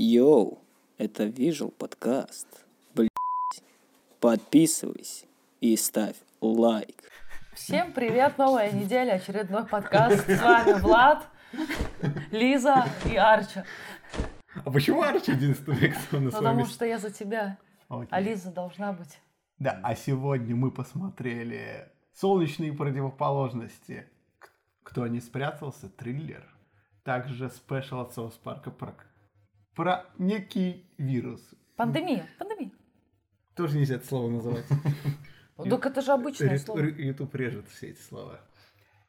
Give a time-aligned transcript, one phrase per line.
[0.00, 0.62] Йоу,
[0.96, 2.46] это Visual подкаст.
[2.94, 3.10] Блять.
[4.20, 5.26] Подписывайся
[5.60, 7.02] и ставь лайк.
[7.52, 10.24] Всем привет, новая неделя, очередной подкаст.
[10.30, 11.26] С вами Влад,
[12.30, 13.64] Лиза и Арча.
[14.64, 17.58] А почему Арчи единственный, кто на Потому что я за тебя,
[17.88, 18.06] Окей.
[18.12, 19.20] а Лиза должна быть.
[19.58, 24.06] Да, а сегодня мы посмотрели «Солнечные противоположности».
[24.84, 25.88] Кто не спрятался?
[25.88, 26.48] Триллер.
[27.02, 28.94] Также спешл от Соус Парка про,
[29.78, 31.40] про некий вирус.
[31.76, 32.72] Пандемия, пандемия.
[33.54, 34.66] Тоже нельзя это слово называть.
[35.56, 36.80] Так это же обычное слово.
[36.80, 38.40] YouTube режет все эти слова.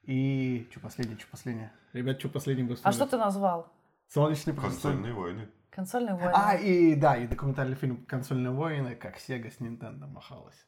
[0.03, 1.71] И что последнее, что последнее?
[1.93, 2.79] Ребят, что последнее будет?
[2.83, 3.71] А что ты назвал?
[4.07, 4.51] Противоположности.
[4.51, 5.47] Консольные войны.
[5.69, 6.31] Консольные войны.
[6.33, 10.65] А, и да, и документальный фильм «Консольные войны», как Sega с Nintendo махалась.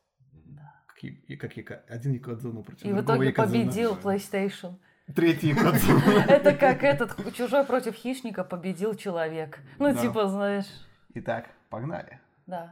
[0.86, 4.76] Как, и- и как Яка- один Якодзума против И в итоге победил PlayStation.
[5.16, 5.54] Третий.
[6.28, 9.60] Это как этот чужой против хищника победил человек.
[9.80, 10.02] Ну, Да.
[10.02, 10.66] типа, знаешь,
[11.14, 12.20] Итак, погнали.
[12.48, 12.72] да.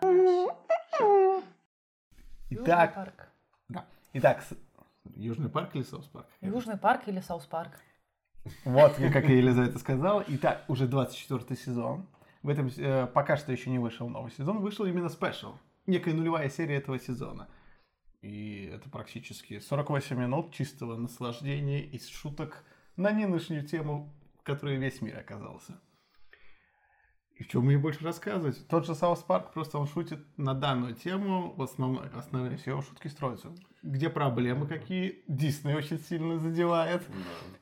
[2.49, 3.27] Южный Итак, парк.
[3.67, 3.85] да.
[4.13, 4.43] Итак,
[5.15, 6.27] Южный парк или South Park?
[6.41, 7.71] Южный парк или South Park?
[8.63, 10.23] Вот, как и Елизавета сказала.
[10.27, 12.07] Итак, уже 24 сезон.
[12.41, 14.59] В этом э, пока что еще не вышел новый сезон.
[14.59, 15.53] Вышел именно special.
[15.87, 17.47] Некая нулевая серия этого сезона.
[18.21, 22.65] И это практически 48 минут чистого наслаждения из шуток
[22.97, 25.79] на нынешнюю тему, в которой весь мир оказался.
[27.35, 28.67] И в чем мне больше рассказывать?
[28.67, 32.81] Тот же South Park, просто он шутит на данную тему, в основном, основные все его
[32.81, 33.55] шутки строятся.
[33.81, 35.23] Где проблемы какие?
[35.29, 37.01] Дисней очень сильно задевает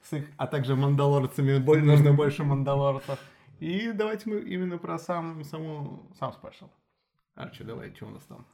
[0.02, 3.20] с их, а также мандалорцами боль- нужно больше мандалорцев.
[3.60, 6.70] И давайте мы именно про сам, саму, сам special.
[7.36, 8.48] Арчи, давай, что у нас там?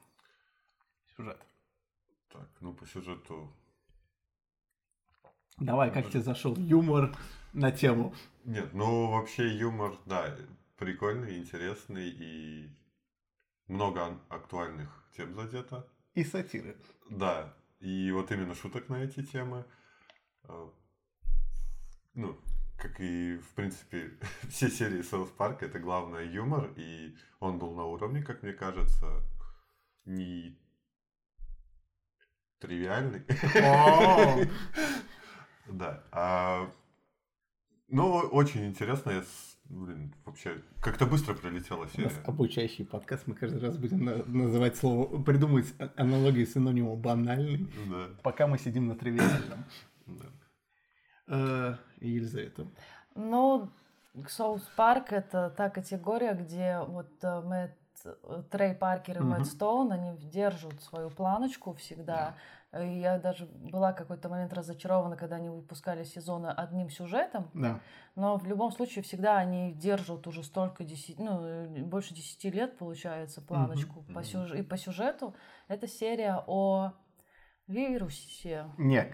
[1.15, 1.39] Сюжет.
[2.33, 3.55] Так, ну по сюжету...
[5.59, 7.15] Давай, как тебе зашел юмор
[7.53, 8.15] на тему?
[8.43, 10.35] Нет, ну вообще юмор, да,
[10.77, 12.75] прикольный, интересный и
[13.67, 15.87] много актуальных тем задето.
[16.15, 16.75] И сатиры.
[17.11, 19.63] Да, и вот именно шуток на эти темы.
[20.45, 20.69] э,
[22.15, 22.39] Ну,
[22.77, 24.17] как и, в принципе,
[24.49, 28.53] все серии South Park а, это главное юмор, и он был на уровне, как мне
[28.53, 29.21] кажется,
[30.05, 30.57] не
[32.67, 33.21] тривиальный.
[35.69, 36.03] Да.
[36.11, 36.69] а,
[37.87, 39.23] Ну, очень интересно, я
[39.69, 42.11] блин, вообще, как-то быстро пролетела У нас серия.
[42.25, 48.09] обучающий подкаст, мы каждый раз будем на- называть слово, придумывать а- аналогии синониму банальный, Да,
[48.23, 49.63] пока мы сидим на тривиальном.
[50.05, 50.25] да.
[51.27, 52.67] Э, Елизавета.
[53.15, 53.69] Ну,
[54.27, 57.69] Соус Парк это та категория, где вот э, э,
[58.51, 59.21] Трей Паркер и.
[59.21, 62.35] Мэтт Стоун, они держат свою планочку всегда.
[62.77, 67.79] И я даже была какой-то момент разочарована, когда они выпускали сезоны одним сюжетом, Да.
[68.15, 72.75] но в любом случае всегда они держат уже столько, деся- ну, э, больше 10 лет,
[72.79, 74.01] получается, планочку.
[74.05, 74.23] По Мгм.
[74.23, 75.35] сюж- И по сюжету
[75.67, 76.93] это серия о
[77.67, 78.65] вирусе.
[78.79, 79.07] Не,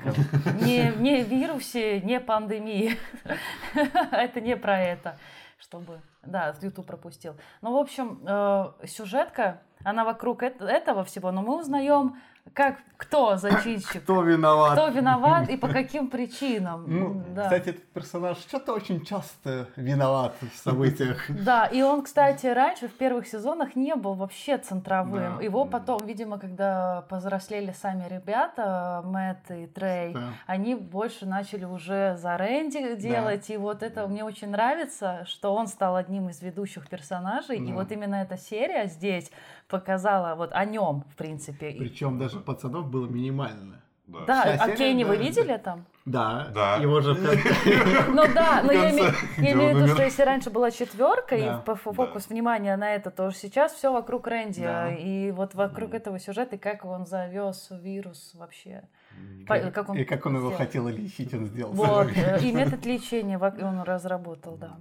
[0.61, 2.97] Не, не вирусе, не пандемии.
[4.11, 5.17] Это не про это.
[5.57, 6.01] Чтобы...
[6.23, 7.35] Да, YouTube пропустил.
[7.61, 12.17] Ну, в общем, э, сюжетка, она вокруг эт- этого всего, но мы узнаем,
[12.53, 14.73] как, кто зачинщик, кто виноват?
[14.73, 16.83] кто виноват и по каким причинам.
[16.87, 17.43] Ну, да.
[17.43, 21.17] кстати, этот персонаж что-то очень часто виноват в событиях.
[21.29, 25.37] Да, и он, кстати, раньше в первых сезонах не был вообще центровым.
[25.37, 25.43] Да.
[25.43, 30.29] Его потом, видимо, когда повзрослели сами ребята, Мэтт и Трей, Да.
[30.47, 33.49] они больше начали уже за Рэнди делать.
[33.49, 37.57] И вот это мне очень нравится, что он стал одним из ведущих персонажей.
[37.57, 37.73] И Да.
[37.73, 39.31] вот именно эта серия здесь
[39.69, 41.75] показала вот о нем, в принципе.
[41.77, 43.81] Причем даже пацанов было минимально.
[44.07, 44.25] Да.
[44.25, 45.85] Да, а серия, Кенни вы да, видели там?
[46.05, 46.77] Да, Да.
[46.77, 47.13] его же...
[48.09, 51.63] Ну да, но я, имею в виду, что если раньше была четверка, Да.
[51.71, 54.63] и фокус внимания на это, то сейчас все вокруг Рэнди.
[54.63, 54.91] Да.
[54.91, 58.81] И вот вокруг этого сюжета, и как он завез вирус вообще.
[59.47, 61.71] Как он И как он его хотел лечить, он сделал.
[61.73, 62.07] Вот,
[62.41, 64.75] и метод лечения он разработал, да.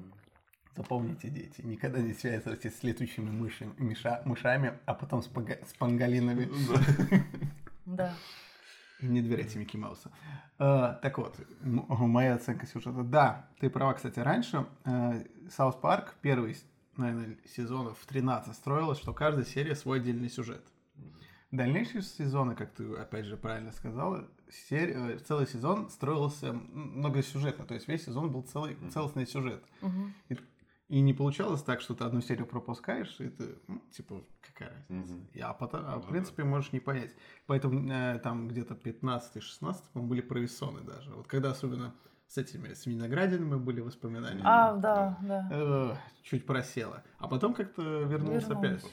[0.79, 5.75] Запомните, дети, никогда не связывайтесь с летучими мышами, мыша- мышами, а потом с, пага- с
[5.75, 6.49] панголинами.
[7.85, 8.15] Да.
[9.03, 10.13] Не доверяйте Микки Мауса.
[10.61, 13.03] Э, так вот, моя оценка сюжета.
[13.03, 14.67] Да, ты права, кстати, раньше
[15.51, 16.57] South Park, первый,
[16.97, 20.65] наверное, сезонов в 13 строилось, что каждая серия свой отдельный сюжет.
[21.51, 24.29] Дальнейшие сезоны, как ты опять же правильно сказала,
[24.69, 29.65] сер- э, целый сезон строился многосюжетно, то есть весь сезон был целый, целостный сюжет.
[29.81, 30.15] Мгм.
[30.29, 30.37] И,
[30.89, 35.15] и не получалось так, что ты одну серию пропускаешь, и ты, ну, типа, какая разница.
[35.35, 36.09] И, а потом, а, Ну в да.
[36.11, 37.15] принципе, можешь не понять.
[37.47, 39.41] Поэтому э, там где-то 15-16,
[39.93, 41.11] по-моему, были провисоны даже.
[41.15, 41.95] Вот когда особенно
[42.27, 44.43] с этими, с виноградинами были воспоминания.
[44.45, 45.49] А, да, да.
[45.51, 47.03] Э, Чуть просела.
[47.19, 48.45] А потом как-то Вернулась.
[48.45, 48.85] опять.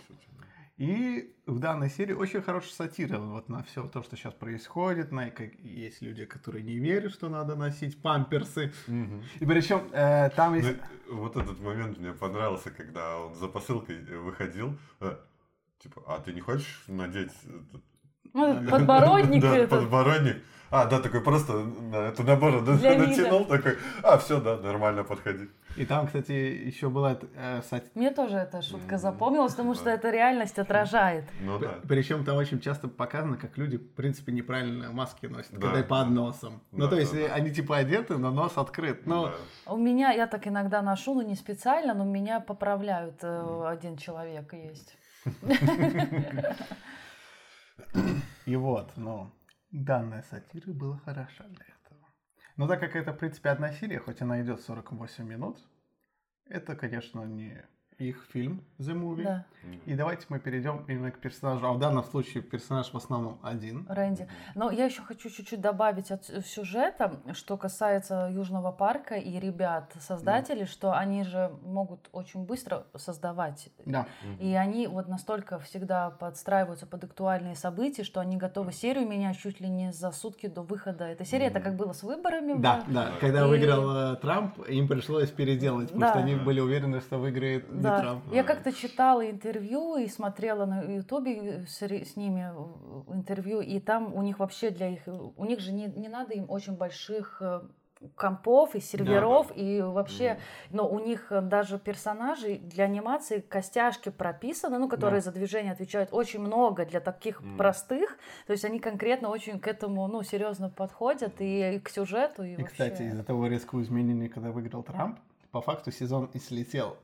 [0.77, 5.11] И в данной серии очень хорошая сатира вот на все то, что сейчас происходит.
[5.11, 8.73] На, как, есть люди, которые не верят, что надо носить памперсы.
[8.87, 9.23] Мгм.
[9.39, 10.79] И причем э, там Ну, есть...
[11.09, 14.77] Вот этот момент мне понравился, когда он за посылкой э, выходил.
[14.99, 15.15] э,
[15.79, 17.83] Типа, а ты не хочешь надеть этот
[18.35, 19.69] Ну, подбородник Да, этот.
[19.69, 20.43] подбородник.
[20.71, 23.07] А, да, такой просто на это набор да, Для вида.
[23.07, 25.47] натянул, такой, а, все, да, нормально подходи.
[25.77, 30.09] И там, кстати, еще была э, сати- Мне тоже эта шутка запомнилась, потому что это
[30.11, 31.23] реальность отражает.
[31.39, 31.75] Ну да.
[31.87, 35.83] Причем там очень часто показано, как люди, в принципе, неправильно маски носят, Да, когда и
[35.83, 36.13] под да.
[36.13, 36.61] носом.
[36.73, 39.05] ну, то есть, да, э, они типа одеты, но нос открыт.
[39.05, 39.27] Ну,
[39.65, 39.71] Да.
[39.73, 43.19] У меня, я так иногда ношу, но не специально, но меня поправляют.
[43.21, 44.97] э, Один человек есть.
[48.45, 49.31] и вот, ну,
[49.71, 52.07] данная сатира была хороша для этого.
[52.57, 55.59] Но так как это, в принципе, одна серия, хоть она идет 48 минут,
[56.45, 57.65] это, конечно, не
[57.97, 59.23] их фильм The Movie.
[59.23, 59.45] Да,
[59.85, 61.65] И давайте мы перейдем именно к персонажу.
[61.67, 63.85] А в данном случае персонаж в основном один.
[63.89, 64.27] Рэнди.
[64.53, 70.65] Но я еще хочу чуть-чуть добавить от сюжета, что касается Южного парка и ребят, создателей,
[70.65, 73.69] что они же могут очень быстро создавать.
[73.85, 74.07] Да.
[74.39, 79.59] И они вот настолько всегда подстраиваются под актуальные события, что они готовы серию менять чуть
[79.61, 81.45] ли не за сутки до выхода этой серии.
[81.47, 82.61] Это как было с выборами.
[82.61, 83.11] Да, в- да.
[83.19, 86.09] Когда И- выиграл э, Трамп, им пришлось переделать, потому Да.
[86.11, 87.99] что они были уверены, что выиграет Да.
[87.99, 88.23] Трамп.
[88.33, 94.13] Я как-то читала интервью и смотрела на Ютубе с, с ними э, интервью, и там
[94.13, 97.61] у них вообще для их, у них же не, не надо им очень больших э,
[98.15, 100.37] компов и серверов, и вообще,
[100.69, 105.25] но у них э, даже персонажей для анимации костяшки прописаны, ну, которые Да.
[105.25, 107.57] за движение отвечают, очень много для таких Мгм.
[107.57, 108.17] простых,
[108.47, 112.57] то есть они конкретно очень к этому, ну, серьезно подходят и, к сюжету, и, И,
[112.57, 112.71] вообще.
[112.71, 115.19] кстати, из-за того резкого изменения, когда выиграл Трамп,
[115.51, 116.97] по факту сезон и слетел.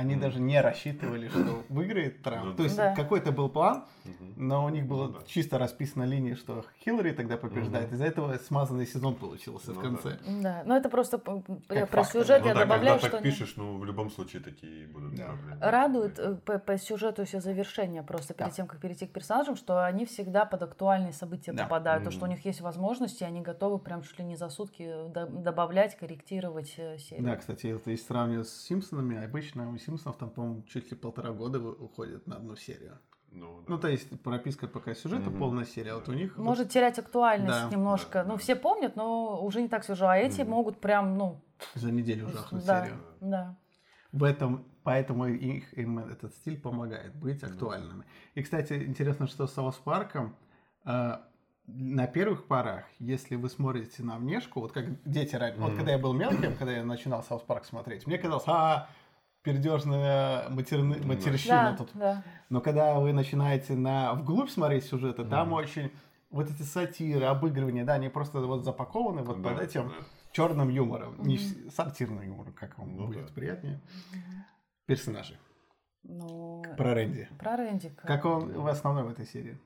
[0.00, 0.22] Они Мгм.
[0.22, 2.44] даже не рассчитывали, что выиграет Трамп.
[2.46, 2.94] Ну То есть Да.
[2.94, 3.84] какой-то был план,
[4.36, 5.18] но у них было Ну да.
[5.26, 7.88] чисто расписана линия, что Хиллари тогда побеждает.
[7.88, 7.94] Мгм.
[7.96, 10.18] Из-за этого смазанный сезон получился в Ну конце.
[10.42, 11.44] Да, но это просто Как
[11.90, 14.40] про факт, сюжет Ну я да, добавляю, когда что так пишешь, ну, в любом случае
[14.42, 15.26] такие будут Да.
[15.26, 15.58] проблемы.
[15.60, 18.56] Радует э, по, по сюжету все завершения просто перед Да.
[18.56, 21.64] тем, как перейти к персонажам, что они всегда под актуальные события Да.
[21.64, 24.90] попадают, то, что у них есть возможности, они готовы прям чуть ли не за сутки
[25.12, 27.26] до- добавлять, корректировать э, серию.
[27.26, 31.30] Да, кстати, это если сравнивать с Симпсонами, обычно у Симпсонов там, по-моему, чуть ли полтора
[31.32, 32.98] года уходит на одну серию.
[33.32, 33.64] Ну, да.
[33.68, 35.38] Ну, то есть прописка пока сюжета Мгм.
[35.38, 36.36] полная серия, а вот у них...
[36.36, 37.68] вот- Может терять актуальность Да.
[37.70, 38.22] немножко.
[38.22, 38.38] Да, ну, да.
[38.38, 40.08] все помнят, но уже не так свежо.
[40.08, 40.50] А эти Мгм.
[40.50, 41.40] могут прям, ну,
[41.74, 43.00] за неделю жахнуть да, серию.
[43.20, 43.56] да.
[44.12, 48.04] В этом, поэтому их, им этот стиль помогает быть актуальными.
[48.34, 50.34] И, кстати, интересно, что с South Park ом
[50.84, 51.18] э,
[51.68, 55.76] на первых порах, если вы смотрите на внешку, вот как дети раньше, вот Мгм.
[55.76, 58.88] когда я был мелким, когда я начинал South Park смотреть, мне казалось, а,
[59.42, 61.06] пердежная матерны, Да.
[61.06, 61.90] матерщина Да, тут.
[61.94, 62.22] да.
[62.48, 65.52] Но когда вы начинаете на вглубь смотреть сюжеты, там Мгм.
[65.56, 65.92] очень
[66.30, 69.94] вот эти сатиры, обыгрывания, да, они просто вот запакованы вот Да, под этим да.
[70.32, 71.44] черным юмором, не Мгм.
[71.70, 73.32] с- сортирным юмором, как вам Ну будет да.
[73.34, 73.80] приятнее.
[74.86, 75.38] Персонажи.
[76.02, 77.28] Ну, Про Рэнди.
[77.38, 77.90] про Рэнди.
[78.04, 79.58] Как он в основном в этой серии?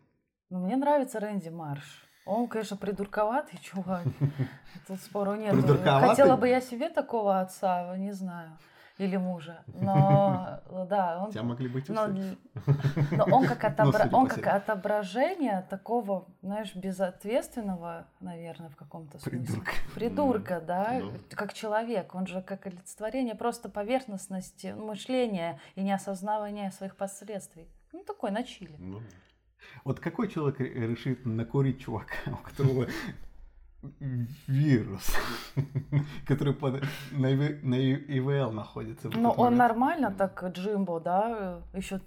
[0.51, 2.05] Ну, мне нравится Рэнди Марш.
[2.27, 4.03] Он, конечно, придурковатый чувак.
[4.89, 5.55] Тут спору нет.
[5.55, 8.57] Хотела бы я себе такого отца, не знаю.
[8.99, 9.65] Или мужа.
[9.67, 11.27] Но, да, он...
[11.27, 18.07] Хотя могли быть Но, но он как, отобра- Ну, он как отображение такого, знаешь, безответственного,
[18.21, 19.41] наверное, в каком-то смысле.
[19.41, 19.73] Придурка.
[19.95, 21.13] Придурка, да, Ну.
[21.31, 22.15] как человек.
[22.15, 27.69] Он же как олицетворение просто поверхностности мышления и неосознавания своих последствий.
[27.93, 28.77] Ну, такой на чили.
[28.79, 29.01] Ну,
[29.85, 32.87] Вот какой человек ре- решит накурить чувака, у которого
[34.47, 35.11] вирус,
[36.27, 37.29] который под- на
[37.63, 39.09] на ИВЛ находится.
[39.09, 39.59] Но этот он момент?
[39.59, 42.01] нормально так, Джимбо, да, еще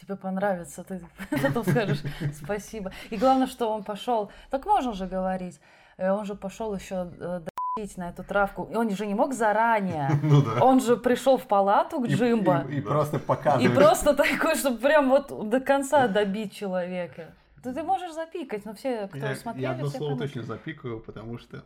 [0.00, 1.00] тебе понравится, ты
[1.42, 2.02] потом скажешь
[2.34, 2.90] спасибо.
[3.10, 5.60] И главное, что он пошел, так можно же говорить,
[5.96, 10.10] э, он же пошел еще доить на эту травку, и он же не мог заранее.
[10.22, 10.62] ну да.
[10.64, 12.88] Он же пришел в палату к И- Джимбо И, и Да.
[12.90, 13.74] просто и показывает.
[13.74, 17.32] просто такой, чтобы прям вот до конца добить человека.
[17.62, 20.22] Да ты можешь запикать, но все, кто я, смотрели, я одно все слово поймут.
[20.32, 21.64] точно запикаю, потому что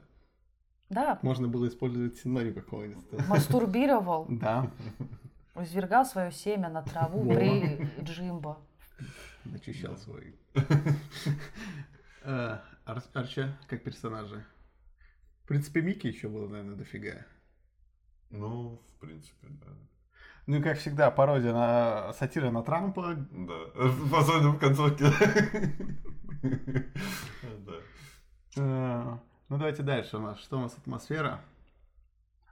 [0.91, 3.05] Да, можно было использовать сценарий какого-нибудь.
[3.29, 4.71] мастурбировал, Да,
[5.55, 8.59] извергал свое семя на траву при Джимбо.
[9.45, 10.35] начищал свой.
[12.23, 14.45] Э, Ар- Арча как персонажа.
[15.45, 17.25] В принципе, Микки еще было, наверное, дофига.
[18.31, 19.69] Ну, в принципе, да.
[20.47, 23.15] Ну и как всегда, пародия на сатира на Трампа.
[23.17, 23.55] Да.
[24.19, 25.07] Особенно в концовке.
[27.43, 27.73] Да.
[28.57, 29.17] Э,
[29.49, 30.39] Ну давайте дальше у нас.
[30.39, 31.41] Что у нас атмосфера?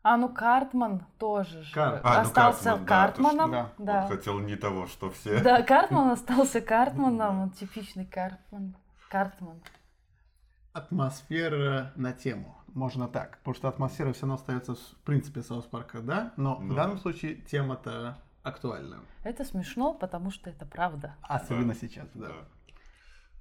[0.03, 1.73] А, ну Картман тоже же.
[1.73, 3.51] Кар- А, ну, остался Картман, да, Картманом.
[3.51, 4.03] что- да.
[4.03, 5.41] Он хотел не того, что все.
[5.41, 7.41] Да, Картман остался Картманом.
[7.43, 8.77] Он типичный Картман.
[9.09, 9.61] Картман.
[10.75, 12.59] Атмосфера на тему.
[12.75, 13.39] Можно так.
[13.39, 16.33] Потому что атмосфера все равно остается в принципе Саус Парка, да?
[16.37, 17.03] Но Ну в данном да.
[17.03, 18.99] случае тема-то актуальна.
[19.23, 21.15] Это смешно, потому что это правда.
[21.23, 22.29] Особенно сейчас, да.
[22.29, 22.35] Да.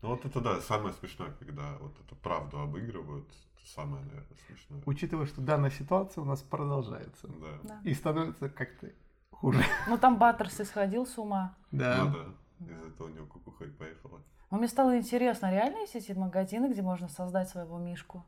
[0.04, 3.28] Ну вот это да, самое смешное, когда вот эту правду обыгрывают.
[3.28, 4.84] Это самое, наверное, смешное.
[4.86, 7.28] Учитывая, что данная ситуация у нас продолжается.
[7.28, 7.60] Да.
[7.64, 7.82] Да.
[7.84, 8.92] И становится как-то
[9.32, 9.64] хуже.
[9.88, 11.56] Ну там Баттерс и сходил с ума.
[11.72, 12.04] Да.
[12.06, 12.66] Ну да.
[12.74, 14.22] Из-за этого у него кукуха и поехала.
[14.54, 18.24] Но мне стало интересно, реально есть эти магазины, где можно создать своего мишку?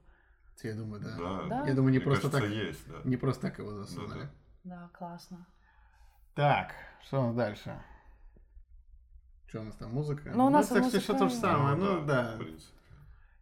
[0.63, 1.15] Я думаю, да.
[1.17, 1.43] Да.
[1.47, 1.67] Да?
[1.67, 2.65] Я думаю, не Мне просто кажется, так.
[2.67, 2.95] есть, да.
[3.07, 4.21] Не просто так его засунули.
[4.21, 4.29] Да-да.
[4.63, 5.45] Да, классно.
[6.33, 6.71] Так,
[7.03, 7.79] что у нас дальше?
[9.45, 10.31] Что у нас там, музыка?
[10.33, 12.33] Ну, у нас так музыка- все то же самое, ну да.
[12.33, 12.73] в принципе.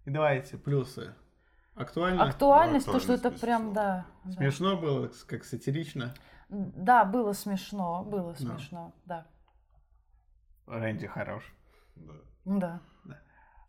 [0.04, 1.16] И давайте, плюсы.
[1.76, 2.22] Актуально?
[2.26, 4.08] Актуальность, то, Ну, что это актуальность, прям, да.
[4.26, 4.32] да.
[4.34, 6.14] Смешно было, как сатирично.
[6.50, 8.40] Да, было смешно, было Да.
[8.40, 9.26] смешно, да.
[10.68, 11.56] Рэнди хорош.
[11.96, 12.14] Да.
[12.46, 12.80] Да,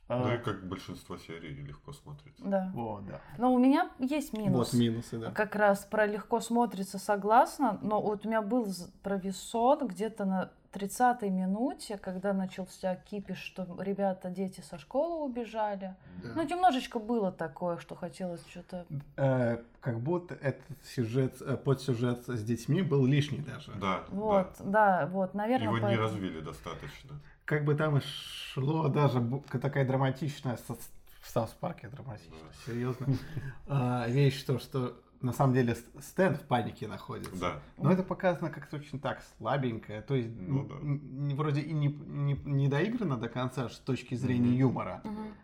[0.07, 2.43] А, Ну и как большинство серий легко смотрится.
[2.45, 2.71] да.
[2.75, 3.21] Вот, да.
[3.39, 4.73] Но у меня есть минус.
[4.73, 5.31] Вот минусы, да.
[5.31, 8.67] Как раз про легко смотрится, согласна, но вот у меня был
[9.03, 15.95] про Висон где-то на 30-й минуте, когда начался кипиш, что ребята, дети со школы убежали.
[16.23, 16.33] Да.
[16.35, 18.85] Ну, немножечко было такое, что хотелось что-то...
[19.17, 23.73] Э, как будто этот сюжет, э, подсюжет с детьми был лишний даже.
[23.81, 25.39] Да, Вот, да, вот, да.
[25.39, 26.09] наверное, Его не поэтому.
[26.09, 27.21] развили достаточно.
[27.45, 29.21] Как бы там и шло даже
[29.61, 32.73] такая драматичная, в South Park е драматичная, Да.
[32.73, 33.07] серьезно,
[33.69, 37.35] а, вещь, то, что на самом деле Ст- Стэн в панике находится.
[37.41, 37.61] Да.
[37.79, 40.01] Но это показано как-то очень так слабенько.
[40.03, 41.35] То есть Ну да.
[41.37, 44.57] вроде и не, не, не доиграно до конца с точки зрения Мгм.
[44.59, 45.35] юмора, Мгм.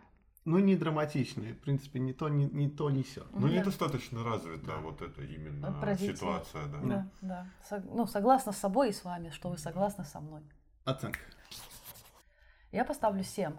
[0.45, 1.41] но не драматично.
[1.43, 3.25] И, В принципе, не то, не, не то, не все.
[3.33, 3.53] Ну, Да.
[3.53, 6.15] недостаточно развита вот эта именно Про детей.
[6.15, 6.79] ситуация, да.
[6.83, 7.47] Да, да.
[7.69, 10.41] Сог- Ну, согласна с собой и с вами, что вы согласны со мной.
[10.85, 11.19] Оценка.
[12.71, 13.51] Я поставлю 7.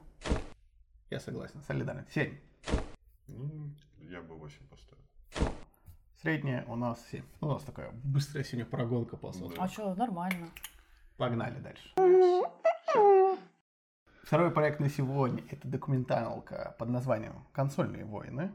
[1.11, 1.61] Я согласен.
[1.67, 2.07] Солидарен.
[2.15, 2.35] 7.
[3.27, 5.53] Ну, я бы 8 поставил.
[6.23, 7.23] Средняя у нас 7.
[7.43, 9.49] Ну, у нас такая быстрая сегодня прогонка по Да.
[9.59, 10.49] А что, нормально.
[11.19, 11.93] Погнали дальше.
[14.23, 18.51] Второй проект на сегодня– это документалка под названием «Консольные войны».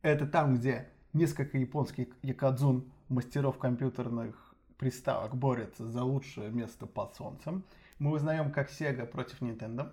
[0.00, 7.62] Это там, где несколько японских якадзун, мастеров компьютерных приставок, борются за лучшее место под солнцем.
[7.98, 9.90] Мы узнаем, как Sega против Nintendo.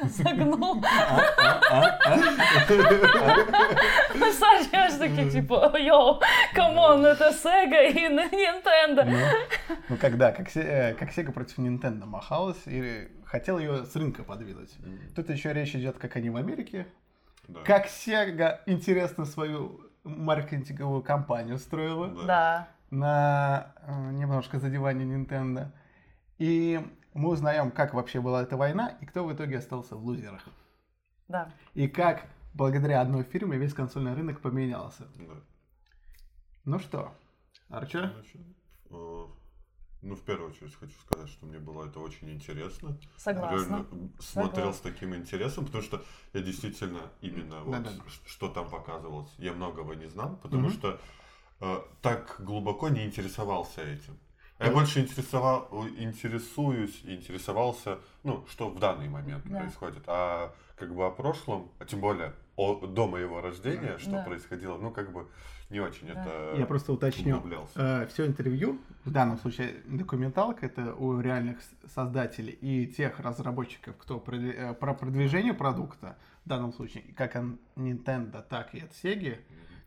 [0.02, 0.82] Загнул.
[1.72, 2.18] А, а, а?
[4.32, 6.20] Саша аж такие, типа, yo,
[6.52, 9.04] come on, это Sega и Nintendo.
[9.04, 9.16] Ну,
[9.88, 14.76] ну когда, как, э, как Sega против Nintendo махалась и хотел ее с рынка подвинуть.
[15.14, 16.86] Тут еще речь идет, как они в Америке.
[17.64, 22.24] Как Sega интересно свою маркетинговую кампанию строила Да.
[22.26, 22.68] Да.
[22.90, 25.68] на э, немножко задевание Nintendo.
[26.40, 26.80] И
[27.12, 30.42] мы узнаем, как вообще была эта война и кто в итоге остался в лузерах.
[31.28, 31.52] Да.
[31.74, 35.06] И как благодаря одной фирме весь консольный рынок поменялся.
[35.16, 35.34] Да.
[36.64, 37.12] Ну что,
[37.68, 38.10] Арчер?
[38.14, 38.40] Значит,
[38.90, 39.26] э,
[40.02, 42.96] Ну, в первую очередь хочу сказать, что мне было это очень интересно.
[43.18, 43.54] Согласна.
[43.54, 43.86] Реально
[44.18, 44.72] смотрел Согласна.
[44.72, 48.08] с таким интересом, потому что я действительно именно вот Да-да-да.
[48.08, 50.72] ш- что там показывалось, я многого не знал, потому Мгм.
[50.72, 50.98] что
[51.60, 54.18] э, так глубоко не интересовался этим.
[54.60, 54.72] Я Да.
[54.74, 59.60] больше интересовал, интересуюсь и интересовался, ну, что в данный момент Да.
[59.60, 64.22] происходит, а как бы о прошлом, а тем более о, до моего рождения, что Да.
[64.22, 65.26] происходило, ну, как бы
[65.70, 66.12] не очень Да.
[66.12, 67.36] это Я просто уточню.
[67.38, 68.06] углублялся.
[68.12, 71.56] все интервью, в данном случае документалка, это у реальных
[71.94, 77.44] создателей и тех разработчиков, кто продви- э, про продвижение продукта, в данном случае, как от
[77.76, 79.38] Nintendo, так и от Sega,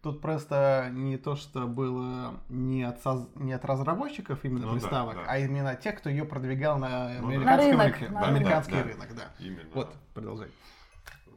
[0.03, 4.79] Тут просто не то, что было не от, соз- не от разработчиков именно Ну да,
[4.79, 5.23] приставок, да.
[5.25, 7.33] а именно тех, кто ее продвигал на Ну да.
[7.35, 8.09] американском На рынок, рынке.
[8.13, 8.83] на американский Да, да.
[8.83, 9.31] рынок, да.
[9.39, 9.69] Именно.
[9.73, 10.49] Вот, продолжай.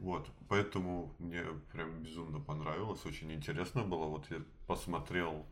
[0.00, 1.42] Вот, поэтому мне
[1.72, 4.06] прям безумно понравилось, очень интересно было.
[4.06, 5.46] Вот я посмотрел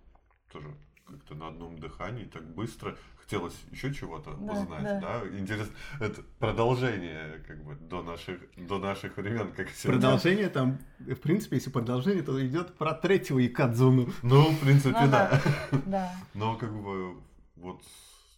[0.52, 0.74] тоже
[1.06, 2.96] как-то на одном дыхании, так быстро.
[3.24, 5.00] Хотелось еще чего-то Да, узнать, да.
[5.00, 5.38] да?
[5.38, 10.00] Интересно, это продолжение как бы до наших, до наших времен, как сегодня.
[10.00, 14.08] Продолжение там, в принципе, если продолжение, то идет про третьего Якадзуну.
[14.22, 15.40] Ну, в принципе, Ну да.
[15.70, 15.80] да.
[15.86, 16.12] Да.
[16.34, 17.16] Но как бы
[17.56, 17.82] вот,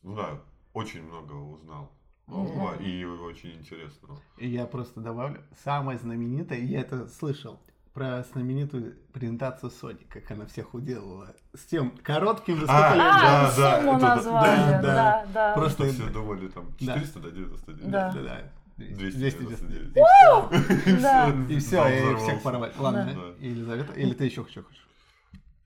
[0.04, 0.40] ну да,
[0.72, 1.90] очень много узнал
[2.28, 4.20] нового и очень интересного.
[4.38, 7.58] И я просто добавлю, самое знаменитое, я это слышал,
[7.96, 11.34] про знаменитую презентацию Sony, как она всех уделала.
[11.54, 14.16] С тем коротким А, лет- А, да, да, сумму это да.
[14.16, 14.56] назвали.
[14.58, 14.82] Да, да.
[14.82, 15.54] Да, да.
[15.54, 16.92] Просто- Что все думали там Да.
[16.92, 17.90] 400 до 99.
[17.90, 18.12] Да.
[18.12, 18.40] Да, да.
[18.76, 19.96] 299.
[19.96, 20.92] И.
[21.00, 21.32] Да.
[21.58, 22.72] Все, и всех порвали.
[22.78, 23.46] Ладно, Да.
[23.46, 24.86] Елизавета, или ты еще хочешь?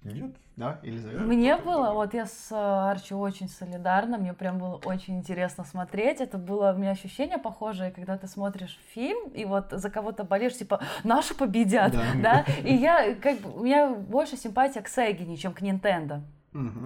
[0.03, 0.35] Нет.
[0.57, 1.23] Да, Елизавета?
[1.23, 6.21] Мне было, вот я с э, Арчи очень солидарна, мне прям было очень интересно смотреть.
[6.21, 10.57] Это было у меня ощущение похожее, когда ты смотришь фильм и вот за кого-то болеешь,
[10.57, 12.03] типа, наши победят, Да.
[12.23, 12.45] да?
[12.63, 16.21] И я, как бы, у меня больше симпатия к Сегине, чем к Nintendo.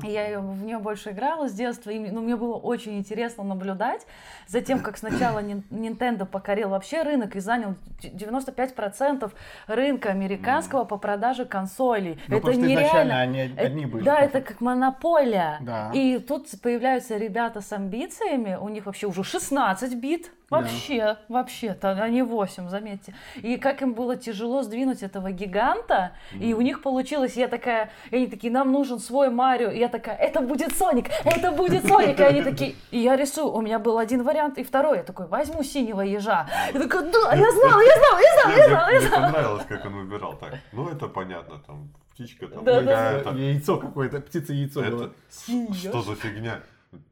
[0.02, 4.06] Я в нее больше играла с детства, и ну, мне было очень интересно наблюдать
[4.46, 9.32] за тем, как сначала Nintendo покорил вообще рынок и занял д- 95%
[9.66, 12.18] рынка американского по продаже консолей.
[12.28, 13.20] Ну, это нереально.
[13.20, 14.04] они Э, одни были.
[14.04, 15.58] Да, это как монополия.
[15.62, 15.90] Да.
[15.94, 20.30] И тут появляются ребята с амбициями, у них вообще уже 16 бит.
[20.50, 20.58] Да.
[20.58, 23.14] Вообще, вообще-то, а не 8, заметьте.
[23.36, 28.16] И как им было тяжело сдвинуть этого гиганта, и у них получилось, я такая, и
[28.16, 32.20] они такие, нам нужен свой Марио, и я такая, это будет Соник, это будет Соник,
[32.20, 35.26] и они такие, и я рисую, у меня был один вариант, и второй, я такой,
[35.26, 36.46] возьму синего ежа.
[36.72, 39.84] Я такая, да, я знала, я знала, я знала, я знала, я Мне понравилось, как
[39.86, 40.54] он выбирал так.
[40.72, 42.94] Ну, это понятно, там, птичка там Да, да.
[42.94, 43.30] какая-то.
[43.38, 45.12] Яйцо какое-то, птица-яйцо Это было.
[45.30, 46.60] Синий что за фигня?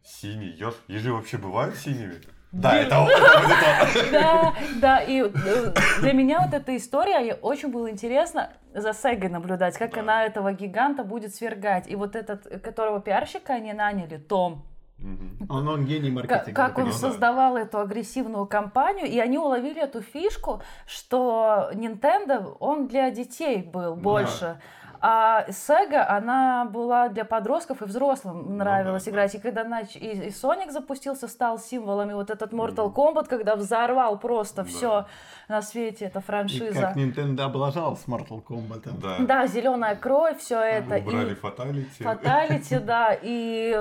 [0.05, 0.75] Синий еж?
[0.87, 2.21] Ежи вообще бывают синими?
[2.53, 4.11] Да, это он, это он.
[4.13, 9.79] Да, да, и э, для меня вот эта история, очень было интересно за Сегой наблюдать,
[9.79, 10.01] как Да.
[10.01, 11.89] она этого гиганта будет свергать.
[11.89, 14.67] И вот этот, э, которого пиарщика они наняли, Том,
[14.99, 15.49] Мгм.
[15.51, 16.53] Он, он гений маркетинга.
[16.53, 16.93] как он да.
[16.93, 23.97] создавал эту агрессивную кампанию, и они уловили эту фишку, что Nintendo, он для детей был
[23.97, 24.61] больше.
[25.05, 29.35] А Sega, она была для подростков и взрослым нравилось да, играть.
[29.35, 29.97] И когда нач...
[29.97, 34.69] и, и Sonic запустился, стал символом, и вот этот Mortal Kombat, когда взорвал просто Да.
[34.69, 35.07] все
[35.49, 36.81] на свете, эта И франшиза.
[36.81, 38.91] как Nintendo облажал с Mortal Kombat.
[39.03, 39.17] Да.
[39.19, 40.95] Да, зеленая кровь, все это.
[40.97, 42.05] и- Убрали фаталити.
[42.05, 43.77] Фаталити, да, и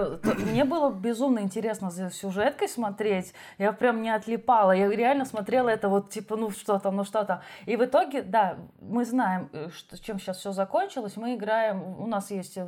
[0.52, 5.88] мне было безумно интересно за сюжеткой смотреть, я прям не отлипала, я реально смотрела это
[5.88, 9.70] вот типа, ну что там, ну что там, и в итоге, да, мы знаем, э,
[9.70, 12.68] что, чем сейчас все закончилось, мы играем, у нас есть э,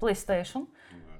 [0.00, 0.68] PlayStation,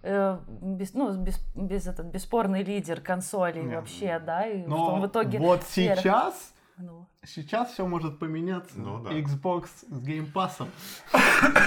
[0.02, 3.76] э, без, ну, без, без этот, бесспорный лидер консолей Да.
[3.76, 5.38] вообще, да, и Но что в итоге...
[5.38, 8.74] вот сейчас, Ну, сейчас все может поменяться.
[8.78, 9.10] Ну да.
[9.10, 10.66] Xbox с Game Pass.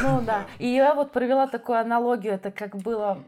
[0.04, 0.46] Ну да.
[0.60, 3.20] И я вот провела такую аналогию, это как было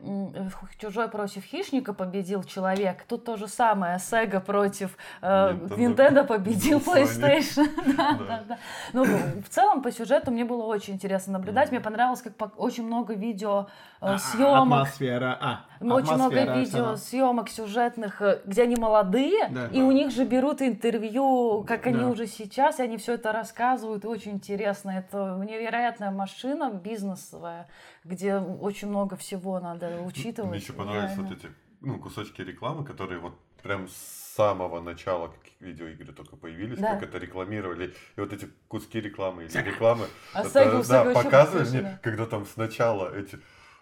[0.79, 3.03] чужой против хищника победил человек.
[3.07, 3.97] Тут то же самое.
[3.97, 6.79] Sega против э, Nintendo Nintendo победил.
[6.85, 7.67] PlayStation.
[7.97, 8.17] Да, Да.
[8.27, 8.57] да, да.
[8.93, 11.71] Ну, в целом, по сюжету мне было очень интересно наблюдать.
[11.71, 13.67] Мне понравилось, как очень много видео
[14.01, 14.81] э, съемок.
[14.81, 15.37] Атмосфера.
[15.41, 19.67] А, Очень много видео съемок сюжетных, э, где они молодые, Да.
[19.67, 22.09] и у них же берут интервью, как они Да.
[22.19, 24.91] Уже сейчас, и они все это рассказывают, и очень интересно.
[24.91, 27.67] Это невероятная машина бизнесовая,
[28.03, 30.51] где очень много всего надо учитывать.
[30.51, 31.29] Мне еще понравились реально.
[31.29, 31.51] вот эти
[31.81, 33.93] ну, кусочки рекламы, которые вот прям с
[34.35, 36.93] самого начала, как видеоигры только появились, Да.
[36.95, 37.93] как это рекламировали.
[38.15, 40.05] И вот эти куски рекламы или рекламы.
[40.33, 41.99] А это, Сегу- да, показывали мне, да.
[42.03, 43.39] когда там сначала эти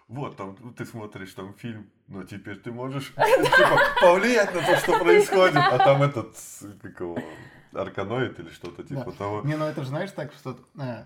[0.08, 4.98] вот, там ты смотришь там фильм, но теперь ты можешь типа, повлиять на то, что
[5.04, 5.56] происходит.
[5.56, 6.34] А там этот,
[6.82, 7.18] как его,
[7.72, 9.12] арканоид или что-то типа Да.
[9.12, 9.42] того.
[9.42, 11.04] Не, ну это же знаешь так, что э,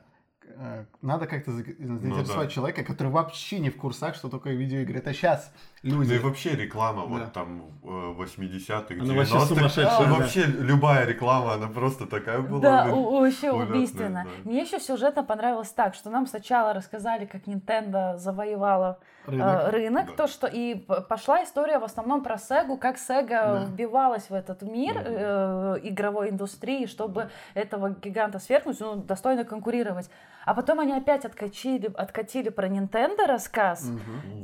[1.00, 2.46] надо как-то за- заинтересовать Ну да.
[2.48, 4.98] человека, который вообще не в курсах, что такое видеоигры.
[4.98, 5.52] Это сейчас
[5.82, 6.14] Ну люди.
[6.14, 7.08] и вообще реклама Да.
[7.08, 9.46] вот там э, 80-х, Она вообще 90-х.
[9.46, 10.20] сумасшедшая, ну, да.
[10.20, 12.60] Вообще любая реклама, она просто такая была.
[12.60, 14.24] Да, вообще убийственно.
[14.44, 14.50] да.
[14.50, 19.72] Мне еще сюжетно понравилось так, что нам сначала рассказали, как Nintendo завоевала э, Рынок.
[19.72, 20.12] рынок, Да.
[20.12, 20.74] то что и
[21.08, 23.64] пошла история в основном про Сегу, как Сега Да.
[23.64, 25.04] вбивалась в этот мир Мгм.
[25.08, 30.10] э, игровой индустрии, чтобы этого гиганта свергнуть, ну, достойно конкурировать.
[30.44, 33.90] А потом они опять откатили, откатили про Nintendo рассказ,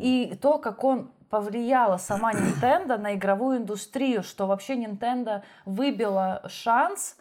[0.01, 7.17] и то, как он повлияла сама Nintendo на игровую индустрию, что вообще Nintendo выбила шанс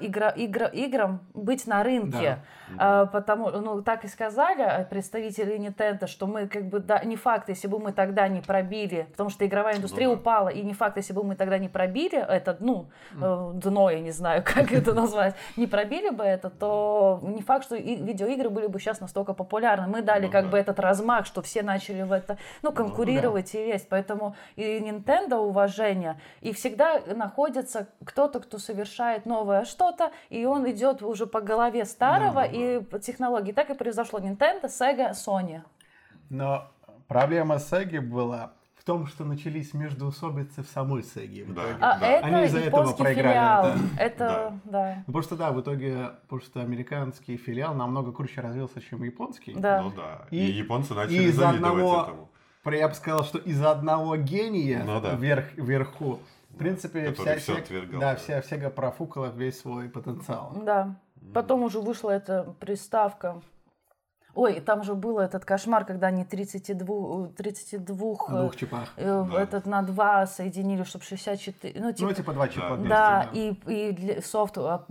[0.00, 2.38] игра, игра- играм быть на рынке.
[2.78, 7.16] А, потому, ну, так и сказали э, представители Nintendo, что мы как бы, да, не
[7.16, 10.20] факт, если бы мы тогда не пробили, потому что игровая индустрия Ну да.
[10.20, 12.86] упала, и не факт, если бы мы тогда не пробили это, ну,
[13.20, 17.64] э, дно, я не знаю, как это назвать, не пробили бы это, то не факт,
[17.66, 19.86] что и видеоигры были бы сейчас настолько популярны.
[19.88, 20.50] Мы дали Ну как да.
[20.52, 23.88] бы этот размах, что все начали в это, ну, конкурировать и лезть.
[23.90, 31.02] Поэтому и Nintendo уважение, и всегда находится кто-то, кто совершает новое что-то, и он идет
[31.02, 33.52] уже по голове старого Да, да, и по технологии.
[33.52, 35.62] Так и произошло Nintendo, Sega, Sony.
[36.30, 36.70] Но
[37.08, 41.44] проблема Сеги была в том, что начались междоусобицы в самой Сеге.
[41.44, 41.62] в Да.
[41.80, 42.06] А Да.
[42.08, 43.62] это Они из-за этого японский проиграли, филиал.
[43.64, 44.02] да.
[44.02, 44.94] Это, да.
[44.98, 49.54] Ну, потому что да, в итоге, потому что американский филиал намного круче развился, чем японский.
[49.54, 49.82] Да.
[49.82, 50.22] Ну да.
[50.30, 52.28] И, И- японцы и начали из завидовать одного- этому.
[52.64, 55.14] Про- Я бы сказал, что из-за одного гения Ну да.
[55.14, 56.18] вверх, вверху,
[56.54, 58.16] в принципе, Который вся, всё Сег- отвергал, да, да.
[58.16, 60.52] вся Сега профукала весь свой потенциал.
[60.64, 60.94] Да.
[61.34, 63.40] Потом уже вышла эта приставка
[64.34, 68.88] Ой, там же был этот кошмар, когда они 32, 32 На двух чипах.
[68.96, 69.42] э, Да.
[69.42, 72.74] этот на 2 соединили, чтобы 64, ну, типа, Ну, типа два чипа Да.
[72.76, 74.86] вместе, да, и, и для- софт, а,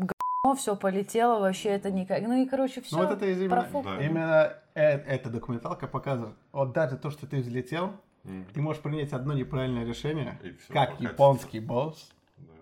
[0.56, 3.67] все полетело, вообще это никак, ну и, короче, все Ну, вот это из именно.
[3.84, 4.04] Да.
[4.06, 6.36] именно э- эта документалка показывает.
[6.52, 7.93] Вот даже то, что ты взлетел,
[8.24, 11.12] М, ты можешь принять одно неправильное решение, И всё как покатится.
[11.14, 12.12] японский босс.
[12.38, 12.54] да.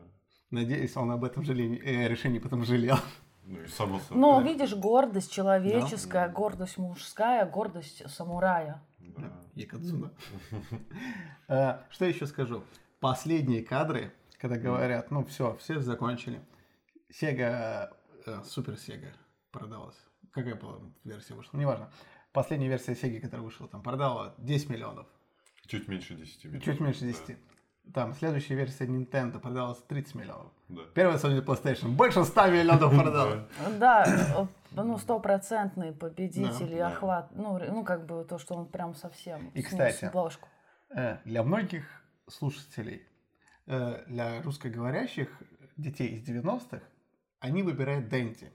[0.51, 2.97] Надеюсь, он об этом жале- э, решении потом жалел.
[3.43, 4.17] Ну и само собой.
[4.21, 4.47] Но Да.
[4.47, 6.33] видишь, гордость человеческая, Да.
[6.33, 8.81] гордость мужская, гордость самурая.
[8.99, 9.31] Да.
[9.55, 10.11] Якадзуна.
[11.47, 12.63] Э, Что еще скажу?
[12.99, 16.41] Последние кадры, когда говорят, ну все, все закончили.
[17.09, 17.91] Сега,
[18.25, 19.07] э, Супер Сега
[19.51, 19.97] продалась.
[20.31, 21.57] Какая была версия вышла?
[21.57, 21.89] Неважно.
[22.31, 25.07] Последняя версия Сеги, которая вышла, там продала 10 миллионов.
[25.69, 26.63] Чуть меньше 10 минут.
[26.63, 27.37] Чуть меньше 10.
[27.93, 30.51] Там следующая версия Nintendo продалась 30 миллионов.
[30.67, 30.81] Да.
[30.95, 33.47] Первая Sony PlayStation больше 100 миллионов продала.
[33.79, 36.87] Да, э, ну, стопроцентный победитель Да, и да.
[36.87, 37.31] охват.
[37.35, 40.11] Ну, ну, как бы то, что он прям совсем И, кстати.
[40.95, 41.85] Э, Для многих
[42.27, 43.07] слушателей,
[43.67, 45.29] э, для русскоговорящих
[45.77, 46.81] детей из 90-х,
[47.39, 48.51] они выбирают Дэнди.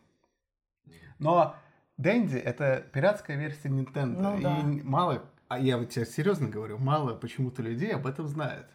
[1.20, 1.54] Но
[1.96, 4.20] Дэнди это пиратская версия Nintendo.
[4.20, 4.58] Ну да.
[4.58, 8.66] И мало, а я вот тебе серьезно говорю, мало почему-то людей об этом знает.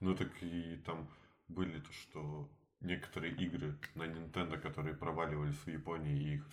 [0.00, 1.08] Ну так и там
[1.48, 2.48] были то, что
[2.80, 6.48] некоторые игры на Nintendo, которые проваливались в Японии, и их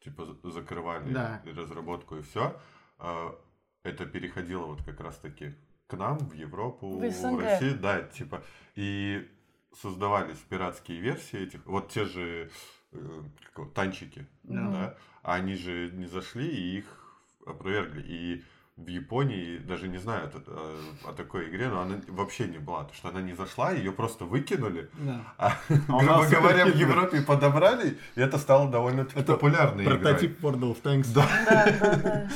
[0.00, 1.42] типа за- закрывали Да.
[1.44, 2.58] разработку и все,
[2.98, 5.54] это переходило вот как раз таки
[5.86, 7.40] к нам, в Европу, В СНГ.
[7.42, 8.42] Россию, да, типа,
[8.74, 9.30] и
[9.74, 12.50] создавались пиратские версии этих, вот те же
[12.92, 14.70] э, как его, танчики, Да.
[14.70, 17.03] да, а они же не зашли и их
[17.46, 18.02] опровергли.
[18.06, 18.44] И
[18.76, 22.94] в Японии даже не знают о, о такой игре, но она вообще не была, потому
[22.96, 25.20] что она не зашла, ее просто выкинули, Да.
[25.38, 26.74] а, А грубо говоря, в.
[26.76, 29.98] Европе подобрали, и это стало довольно популярной игрой.
[29.98, 31.12] Прототип World of Tanks.
[31.14, 31.28] Да.
[31.46, 32.28] Да, да, да.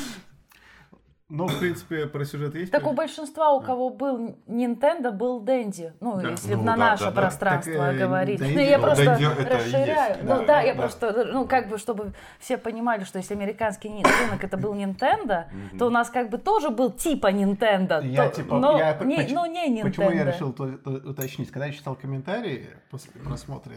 [1.30, 2.72] Ну, в принципе, про сюжет есть?
[2.72, 5.92] Так у большинства, у кого был Nintendo, был Дэнди.
[6.00, 6.30] Ну, Да.
[6.30, 8.40] если Ну на да, наше да, пространство Так, э, говорить.
[8.40, 10.08] Дэнди- Ну, я Ну, просто Дэнди расширяю.
[10.10, 10.22] есть.
[10.22, 10.80] Ну Да, да, я да.
[10.80, 15.44] просто, ну, как бы, чтобы все понимали, что если американский рынок это был Nintendo,
[15.78, 18.02] то у нас как бы тоже был типа Nintendo.
[18.06, 19.82] Я, то- типа, но, я не, поч- но не Nintendo.
[19.82, 21.50] Почему я решил то- то- уточнить?
[21.50, 23.74] Когда я читал комментарии после просмотра,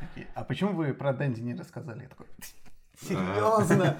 [0.00, 2.02] такие, а почему вы про Дэнди не рассказали?
[2.02, 2.26] Я такой,
[3.00, 3.96] серьезно?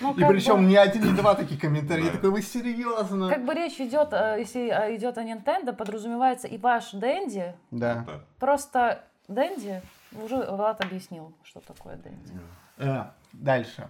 [0.00, 2.04] Ну, И причем бы- не один, не два таких комментария.
[2.04, 2.16] Я Да.
[2.16, 3.28] такой, вы серьезно?
[3.28, 7.54] Как бы речь идет, э, если э, идет о Nintendo, подразумевается и ваш Дэнди.
[7.70, 8.06] Да.
[8.38, 9.80] Просто Дэнди,
[10.12, 12.32] уже Влад объяснил, что такое Дэнди.
[12.78, 13.88] Э, Дальше.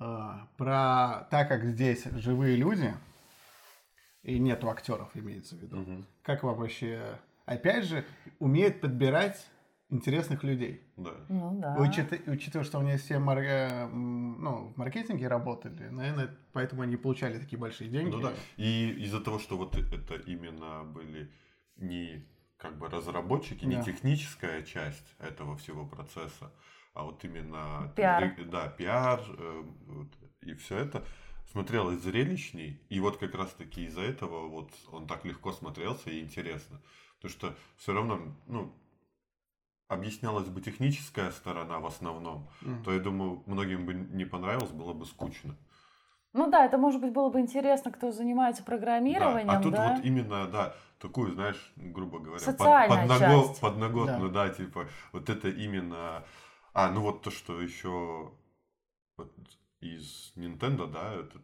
[0.00, 2.94] Э, Про так как здесь живые люди,
[4.22, 6.04] и нету актеров, имеется в виду.
[6.22, 8.04] Как вам вообще, опять же,
[8.40, 9.46] умеет подбирать
[9.90, 10.82] интересных людей?
[10.96, 11.12] Да.
[11.28, 11.76] Ну да.
[11.78, 16.96] Учит- Учитывая, что у меня все мар- э, ну, в маркетинге работали, наверное, поэтому они
[16.96, 18.10] получали такие большие деньги.
[18.14, 18.32] Ну да.
[18.56, 21.30] И из-за того, что вот это именно были
[21.76, 23.82] не как бы разработчики, не Да.
[23.82, 26.52] техническая часть этого всего процесса,
[26.92, 28.34] а вот именно Пиар.
[28.50, 30.08] да, пиар э, вот,
[30.42, 31.04] и все это
[31.52, 32.82] смотрелось зрелищней.
[32.90, 36.80] И вот как раз таки из-за этого вот он так легко смотрелся и интересно.
[37.16, 38.74] Потому что все равно, ну,
[39.88, 42.84] объяснялась бы техническая сторона в основном, Мгм.
[42.84, 45.56] то я думаю, многим бы не понравилось, было бы скучно.
[46.34, 49.94] Ну да, это может быть было бы интересно, кто занимается Да, программированием, А тут да?
[49.94, 53.60] вот именно, да, такую, знаешь, грубо говоря, под- Социальная подного- часть.
[53.60, 54.48] подноготную, да.
[54.50, 56.22] типа, вот это именно...
[56.74, 58.30] А, ну вот то, что еще
[59.16, 59.32] вот
[59.80, 61.42] из Nintendo, да, этот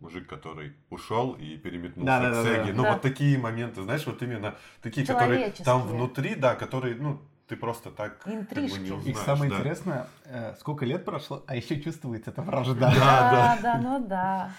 [0.00, 2.64] мужик, который ушел и переметнулся Да, к да, Сеге.
[2.64, 2.72] да.
[2.74, 2.92] Ну Да.
[2.92, 7.90] вот такие моменты, знаешь, вот именно такие, которые там внутри, да, которые, ну, ты просто
[7.90, 8.78] так как бы Интрижки.
[8.78, 9.18] не И И узнаешь.
[9.18, 9.56] самое да.
[9.58, 12.74] интересное, э, сколько лет прошло, а еще чувствуется эта вражда.
[12.74, 14.50] Да, Да, да, ну да.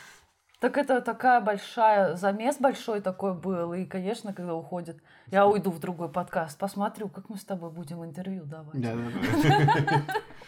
[0.59, 3.73] Так это такая большая, замес большой такой был.
[3.73, 5.01] И, конечно, когда уходит,
[5.31, 8.79] я уйду в другой подкаст, посмотрю, как мы с тобой будем интервью давать.
[8.79, 10.05] Да, да,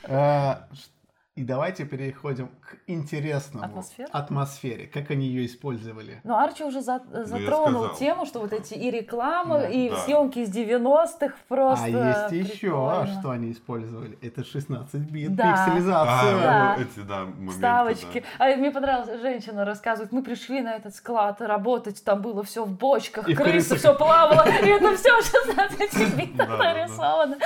[0.07, 0.67] да.
[1.35, 4.07] И давайте переходим к интересному Атмосфере?
[4.11, 4.85] атмосфере.
[4.85, 6.21] Как они ее использовали?
[6.23, 9.67] Но Арчи уже за- затронул тему, что вот эти и рекламы, Да.
[9.67, 9.95] и Да.
[10.01, 11.89] съемки из 90-х просто а
[12.29, 13.07] есть еще, прикольно.
[13.19, 14.15] что они использовали.
[14.21, 15.55] Это 16 бит, Да.
[15.55, 16.39] А, пикселизация.
[16.39, 16.75] Да.
[16.77, 18.23] ну, эти, да, моменты, Вставочки.
[18.37, 18.45] да.
[18.53, 22.77] А мне понравилась женщина рассказывает, мы пришли на этот склад работать, там было все в
[22.77, 23.79] бочках, И крысах.
[23.79, 26.73] все плавало, и это все 16 битов Да, да, да.
[26.75, 27.37] нарисовано.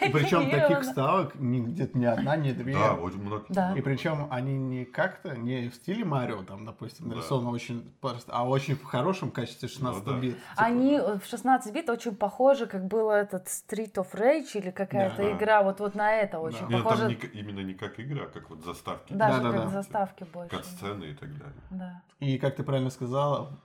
[0.00, 2.74] Причем таких вставок ни- где-то ни одна, ни две.
[2.74, 3.74] Да, очень много Ну, Да.
[3.76, 7.16] И причем они не как-то, не в стиле Марио, там, допустим, Да.
[7.16, 10.18] нарисовано очень просто, а очень в хорошем качестве 16 Ну да.
[10.18, 10.34] бит.
[10.34, 14.70] Типа, Они э, в 16 бит очень похожи, как было этот Street of Rage или
[14.70, 15.32] какая-то Да.
[15.32, 16.74] игра, вот, вот на это очень Да.
[16.74, 17.02] Нет, похоже.
[17.02, 19.12] там не именно не как игра, а как вот заставки.
[19.12, 19.62] Даже Да-да-да.
[19.64, 20.50] как заставки больше.
[20.56, 21.54] Как сцены и так далее.
[21.70, 22.02] Да.
[22.20, 23.58] И как ты правильно сказала,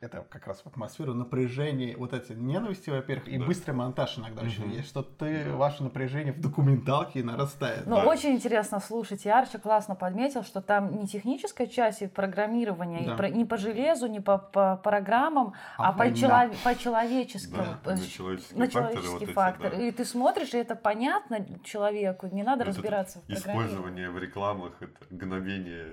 [0.00, 3.44] это как раз в атмосферу напряжения, вот эти ненависти, во-первых, и Да.
[3.44, 4.72] быстрый монтаж иногда очень Мгм.
[4.72, 5.56] есть, что ты, Да.
[5.56, 7.84] ваше напряжение в документалке нарастает.
[7.86, 8.04] Ну, Да.
[8.04, 9.26] очень интересно слушать.
[9.26, 13.14] И Арчи классно подметил, что там не техническая часть и программирование, Да.
[13.14, 16.14] и про- не по железу, не по, по программам, А а, по, война.
[16.16, 17.64] чело- по человеческому.
[17.84, 19.70] Да, на человеческие на факторы человеческий вот эти, фактор.
[19.72, 19.82] да.
[19.82, 23.66] И ты смотришь, и это понятно человеку, не надо Вот это разбираться в программировании.
[23.66, 25.86] Использование в рекламах, это гновение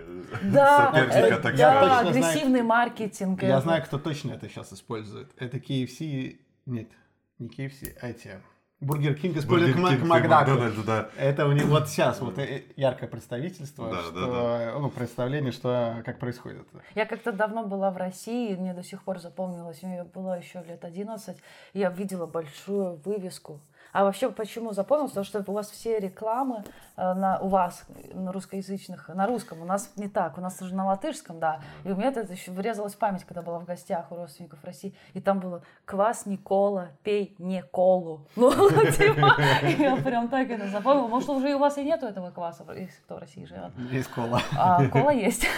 [0.53, 1.83] Да, соперника, э, так да, сказать.
[1.85, 3.41] знаю, агрессивный маркетинг.
[3.41, 3.70] Я это.
[3.71, 5.31] Знаю, кто точно это сейчас использует.
[5.37, 6.89] Это KFC, нет,
[7.39, 8.41] не KFC, а эти.
[8.81, 10.81] Burger King использует Burger King Макдаку.
[10.85, 11.09] Да.
[11.15, 16.17] Это у них вот сейчас вот э, яркое представительство, Да, что, ну, представление, что как
[16.17, 16.67] происходит.
[16.95, 20.63] Я как-то давно была в России, и мне до сих пор запомнилось, мне было еще
[20.67, 21.37] лет 11,
[21.73, 23.61] и я видела большую вывеску.
[23.91, 25.11] А вообще почему запомнилось?
[25.11, 26.63] Потому что у вас все рекламы
[26.97, 30.75] э, на, у вас, на русскоязычных, на русском, у нас не так, у нас уже
[30.75, 31.61] на латышском, да.
[31.83, 34.95] И у меня это еще врезалось в память, когда была в гостях у родственников России,
[35.13, 38.27] и там было «Квас не кола, пей не колу».
[38.35, 38.51] Ну,
[38.91, 39.35] типа,
[39.79, 41.07] я прям так это запомнила.
[41.07, 43.71] Может, уже и у вас и нету этого кваса, если кто в России живет.
[43.91, 44.41] Есть кола.
[44.57, 45.47] А кола есть.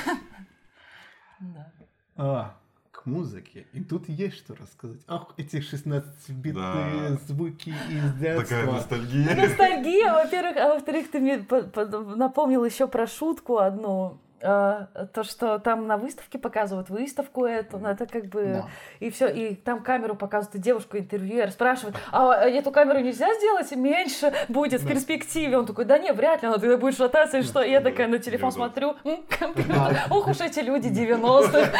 [2.15, 2.53] Да.
[3.03, 3.65] К музыке.
[3.73, 5.01] И тут есть что рассказать.
[5.07, 7.17] Ах, эти 16-битные Да.
[7.27, 8.71] звуки из Такая детства.
[8.71, 9.35] ностальгия.
[9.35, 14.19] Ностальгия, во-первых, а во-вторых, ты мне по- по- напомнил еще про шутку одну.
[14.43, 18.43] Э, То, что там на выставке показывают выставку эту, ну, это как бы...
[18.43, 18.65] Да.
[18.99, 23.71] И все, и там камеру показывают, и девушку интервьюер спрашивает, а эту камеру нельзя сделать
[23.75, 24.91] меньше будет в Да.
[24.93, 25.57] перспективе?
[25.57, 27.61] Он такой, да не, вряд ли, она тогда будет шататься, и что?
[27.61, 31.71] И я такая на телефон смотрю, «М, компьютер, ох уж эти люди 90-х.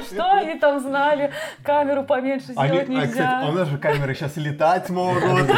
[0.10, 1.32] Что они там знали?
[1.62, 3.46] Камеру поменьше сделать а, нельзя.
[3.48, 5.22] у нас же камеры сейчас летать могут.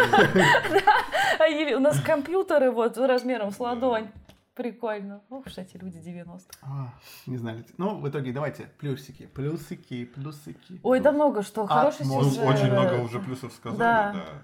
[1.39, 4.09] А у нас компьютеры вот размером с ладонь.
[4.57, 5.23] Прикольно.
[5.29, 6.95] Ух уж эти люди 90 А,
[7.27, 7.63] Не знаю.
[7.77, 9.27] Ну, в итоге давайте плюсики.
[9.27, 10.81] Плюсики, плюсики.
[10.83, 11.65] Ой, да много что.
[11.65, 12.45] А, Хороший ну, Ну, сюжет.
[12.47, 14.13] очень много уже плюсов сказали, Да.
[14.15, 14.43] да.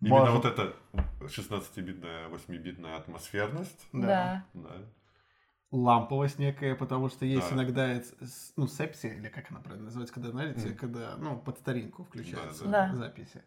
[0.00, 0.34] Именно Может.
[0.34, 0.76] вот эта
[1.28, 3.86] 16-битная, 8-битная атмосферность.
[3.92, 4.44] Да.
[4.52, 4.70] Да.
[5.70, 7.56] ламповость некая, потому что есть Да.
[7.56, 8.00] иногда,
[8.56, 10.76] ну, сепсия, или как она правильно называется, когда, знаете, Мгм.
[10.76, 12.94] когда, ну, под старинку включаются Да, да.
[12.94, 13.42] записи.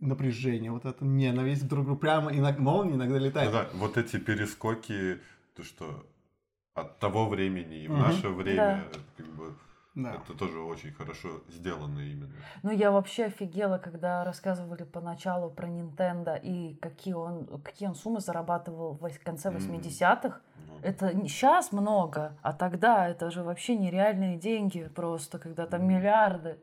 [0.00, 3.50] Напряжение, вот это ненависть друг к другу, прямо иногда, молния иногда летает.
[3.50, 5.18] Да, вот эти перескоки,
[5.56, 6.06] то что
[6.74, 8.00] от того времени и в Мгм.
[8.00, 8.84] наше время,
[9.16, 9.54] как бы,
[9.96, 10.14] Да.
[10.14, 12.30] это тоже очень хорошо сделано именно.
[12.62, 18.20] Ну, я вообще офигела, когда рассказывали поначалу про Nintendo и какие он, какие он суммы
[18.20, 19.58] зарабатывал в конце Мгм.
[19.58, 20.40] 80-х.
[20.68, 26.58] Ну, Это сейчас много, а тогда это же вообще нереальные деньги просто, когда там миллиарды.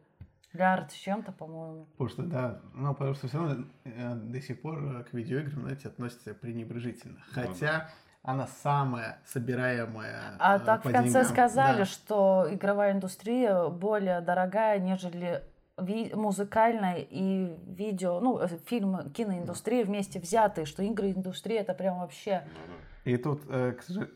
[0.56, 1.86] Миллиард с чем-то, по-моему.
[1.98, 5.62] Потому что, да, ну, потому что все равно э, до сих пор э, к видеоиграм,
[5.62, 7.18] знаете, относятся пренебрежительно.
[7.36, 7.90] Ну Хотя
[8.24, 11.26] она самая собираемая А э, так в конце деньгам.
[11.26, 11.86] сказали, Да.
[11.86, 15.44] что игровая индустрия более дорогая, нежели
[15.78, 22.00] ви- музыкальная и видео, ну, э, фильм, киноиндустрия вместе взятые, что игры индустрия это прям
[22.00, 22.44] вообще...
[22.46, 23.12] ну да.
[23.12, 23.44] И тут,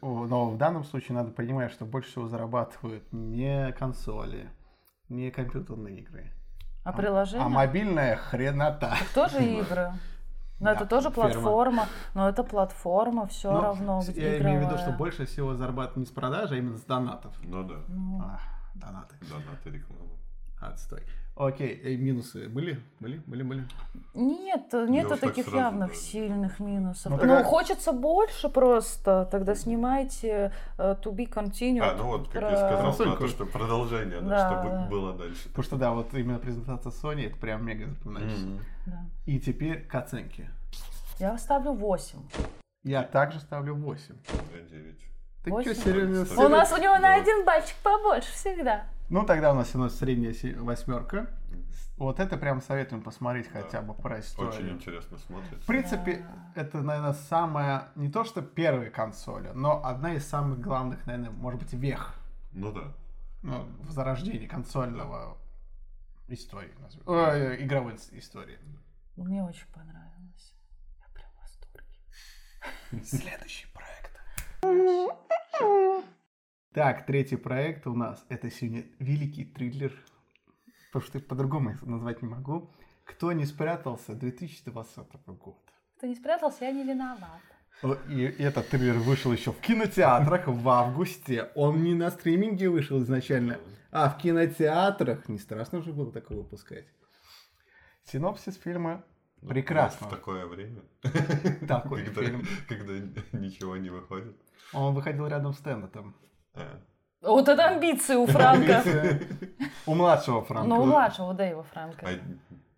[0.02, 4.49] но в данном случае надо понимать, что больше всего зарабатывают не консоли,
[5.09, 6.31] не компьютерные игры,
[6.83, 7.45] А приложение?
[7.45, 8.95] а мобильная хренота.
[9.13, 9.91] Тоже игры.
[10.59, 11.31] Но Да, это тоже ферма.
[11.31, 14.01] платформа, но это платформа, все Но равно.
[14.01, 14.77] с- где я имею в виду, игровая.
[14.77, 17.33] что больше всего зарабатывают не с продажи, а именно с донатов.
[17.41, 18.41] Ну да, Ну, Ах,
[18.75, 19.15] донаты.
[19.21, 20.11] донаты рекламы.
[20.59, 21.01] Отстой.
[21.35, 22.81] Окей, э, минусы были?
[22.99, 23.21] Были?
[23.25, 23.43] Были?
[23.43, 23.63] Были?
[24.13, 25.95] Нет, нету уж так таких сразу, явных да.
[25.95, 27.05] сильных минусов.
[27.05, 29.25] Ну, Ну, тогда- хочется больше просто.
[29.31, 31.81] Тогда снимайте э, To Be Continued.
[31.81, 34.87] А, ну вот, как про- я сказал, про то, что продолжение, да, Да, чтобы да.
[34.89, 35.47] было дальше.
[35.47, 38.45] Потому что да, вот именно презентация Sony, это прям мега запоминающаяся.
[38.45, 38.65] Мгм.
[38.87, 39.05] Да.
[39.25, 40.49] И теперь к оценке.
[41.19, 42.19] Я ставлю 8.
[42.83, 44.15] Я также ставлю 8.
[44.53, 44.99] Я девять.
[45.45, 45.73] Ты Восемь?
[45.73, 46.45] что, серьезно?
[46.45, 47.15] У нас у него на Да.
[47.15, 48.83] один бальчик побольше всегда.
[49.09, 51.29] Ну, тогда у нас все равно средняя восьмерка.
[51.97, 53.61] Вот это прям советуем посмотреть Да.
[53.61, 54.71] хотя бы про Очень историю.
[54.71, 55.55] интересно смотрится.
[55.63, 61.05] В принципе, это, наверное, самая, не то что первая консоль, но одна из самых главных,
[61.05, 62.15] наверное, может быть, вех
[62.53, 62.93] Ну да.
[63.41, 65.37] ну, в зарождении консольного
[66.29, 67.03] истории, назовем.
[67.07, 68.57] Ой, игровой ис- истории.
[69.17, 70.53] Мне очень понравилось.
[70.99, 73.03] Я прям в восторге.
[73.03, 74.21] Следующий проект.
[76.73, 79.91] Так, третий проект у нас это сегодня великий триллер,
[80.91, 82.71] потому что по-другому их назвать не могу.
[83.05, 85.58] Кто не спрятался 2020 год.
[85.97, 87.41] Кто не спрятался, я не виноват.
[88.08, 91.49] И этот трейлер вышел еще в кинотеатрах в августе.
[91.55, 93.58] Он не на стриминге вышел изначально,
[93.91, 95.27] а в кинотеатрах.
[95.27, 96.86] Не страшно же было такое выпускать.
[98.03, 99.03] Синопсис фильма
[99.41, 100.05] Ну, прекрасно.
[100.05, 100.84] В такое время.
[101.67, 102.45] Такой когда, фильм.
[102.67, 102.93] когда
[103.32, 104.36] ничего не выходит.
[104.71, 106.15] Он выходил рядом с Теннетом.
[106.55, 106.79] А.
[107.21, 108.83] Вот это амбиции у Франка.
[109.85, 110.67] У младшего Франка.
[110.69, 112.07] Ну, у младшего Дэйва Франка.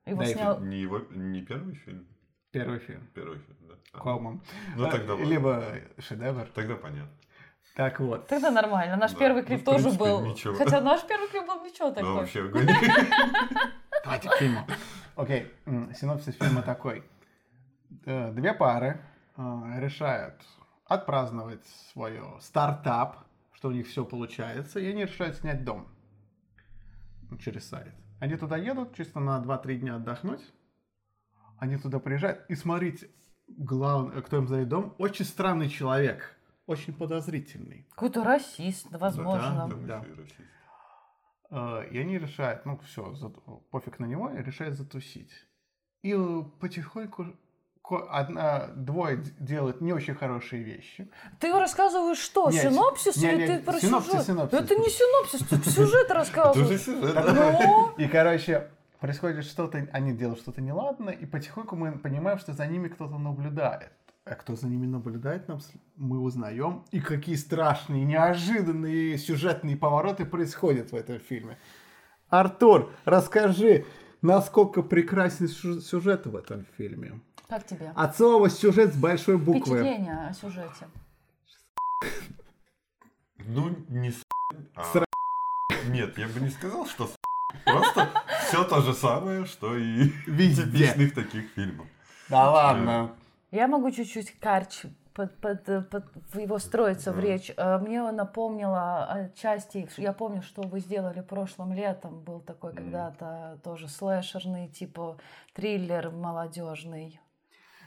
[0.06, 0.60] А Его снял...
[0.60, 2.08] не его, не первый фильм?
[2.52, 3.08] Первый фильм.
[3.14, 3.76] Первый фильм, да.
[3.94, 4.42] А, Колман.
[4.76, 5.16] Ну тогда.
[5.16, 5.64] Либо
[6.00, 6.48] шедевр.
[6.54, 7.12] Тогда понятно.
[7.76, 8.28] Так вот.
[8.28, 8.98] Тогда нормально.
[8.98, 10.22] Наш Да, первый ну, клип тоже был.
[10.26, 10.56] ничего.
[10.56, 12.14] Хотя наш первый клип был ничего Ну, такой.
[12.14, 12.68] вообще огонь.
[14.04, 14.68] Давайте к фильму.
[15.16, 15.52] Окей,
[15.96, 17.04] синопсис фильма такой.
[18.06, 19.00] Э, Две пары
[19.38, 19.42] э,
[19.78, 20.36] решают
[20.86, 23.18] отпраздновать свой стартап,
[23.62, 25.88] что у них все получается, и они решают снять дом
[27.30, 27.94] ну, через сайт.
[28.20, 30.42] Они туда едут чисто на 2-3 дня отдохнуть.
[31.60, 33.12] Они туда приезжают, и смотрите,
[33.48, 37.86] главный, кто им сдает дом, очень странный человек, очень подозрительный.
[37.92, 39.70] Какой-то расист, возможно.
[39.86, 40.00] Да.
[40.00, 40.40] еще и расист.
[41.52, 43.14] Э, И они решают, ну все,
[43.70, 45.32] пофиг на него, и решают затусить.
[46.02, 47.28] И э, потихоньку
[47.90, 51.10] одна, двое делают не очень хорошие вещи.
[51.40, 52.50] Ты рассказываешь что?
[52.50, 54.26] Не, синопсис не, или не, ты про синопсис, сюжет?
[54.28, 54.60] синопсис.
[54.60, 56.86] Это не синопсис, ты сюжет рассказываешь.
[56.88, 62.66] Ну, И, короче, происходит что-то, они делают что-то неладное, и потихоньку мы понимаем, что за
[62.68, 63.92] ними кто-то наблюдает.
[64.24, 65.60] А кто за ними наблюдает, нам
[65.96, 66.86] мы узнаем.
[66.92, 71.58] И какие страшные, неожиданные сюжетные повороты происходят в этом фильме.
[72.30, 73.86] Артур, расскажи,
[74.22, 77.20] насколько прекрасен сю- сюжет в этом фильме.
[77.52, 77.92] Как тебе?
[77.96, 79.80] От слова сюжет с большой буквы.
[79.80, 80.88] Впечатление о сюжете.
[83.40, 84.24] Ну, не с...
[84.76, 85.06] а- Сра-
[85.90, 87.16] Нет, я бы не сказал, что с...
[87.66, 88.10] Просто
[88.48, 90.64] все то же самое, что и в Везде.
[90.64, 91.88] типичных таких фильмах.
[92.30, 93.12] Да ладно.
[93.52, 94.84] Я могу чуть-чуть карч
[95.14, 97.22] под, под- э, под- в его строиться в Да.
[97.22, 97.52] речь.
[97.58, 102.84] Э, Мне напомнило отчасти, я помню, что вы сделали прошлым летом, был такой Мгм.
[102.84, 105.18] когда-то тоже слэшерный, типа
[105.54, 107.20] триллер молодежный.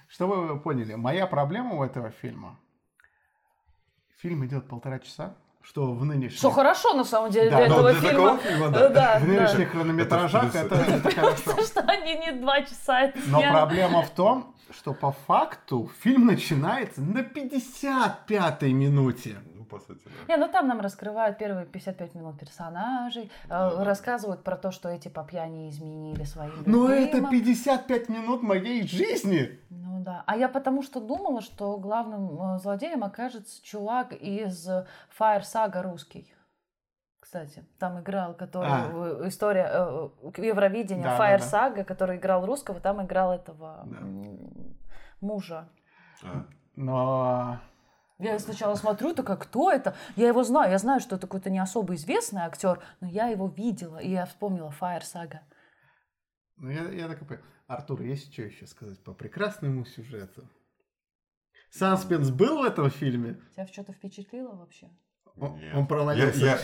[0.08, 2.58] Чтобы вы поняли, моя проблема у этого фильма.
[4.20, 7.92] Фильм идет полтора часа, что в нынешних, Что хорошо на самом деле Да, для этого
[7.92, 8.38] для фильма.
[8.38, 8.88] фильма, да.
[8.88, 9.26] да, в да.
[9.26, 11.62] нынешних хронометражах Это это, это хорошо.
[11.62, 17.00] Что они не два часа это Но проблема в том, что по факту фильм начинается
[17.00, 19.36] на 55-й минуте.
[19.74, 20.34] По сути, да.
[20.34, 23.84] Не, ну там нам раскрывают первые 55 минут персонажей, э, да.
[23.84, 27.30] рассказывают про то, что эти по пьяни изменили своим Но это любимым.
[27.30, 29.58] 55 минут моей жизни.
[29.70, 30.22] Ну да.
[30.26, 34.68] А я потому что думала, что главным э, злодеем окажется чувак из
[35.18, 36.30] Fire Saga русский.
[37.20, 38.90] Кстати, там играл, который А.
[39.24, 43.82] э, история э, э, Евровидения Да, Fire да, Saga, который играл русского, там играл этого
[43.86, 43.98] Да.
[45.20, 45.68] мужа.
[46.22, 46.44] А,
[46.76, 47.58] Но
[48.18, 49.96] Я сначала смотрю, такая, кто это?
[50.16, 53.48] Я его знаю, я знаю, что это какой-то не особо известный актер, но я его
[53.48, 55.40] видела, и я вспомнила Fire Saga.
[56.56, 57.40] ну, я, я так и понял.
[57.66, 60.48] Артур, есть что еще сказать по прекрасному сюжету?
[61.70, 63.40] Саспенс был в этом фильме?
[63.52, 64.88] Тебя что-то впечатлило вообще?
[65.36, 65.74] Он, Нет.
[65.74, 66.44] он Я, провалился.
[66.44, 66.58] я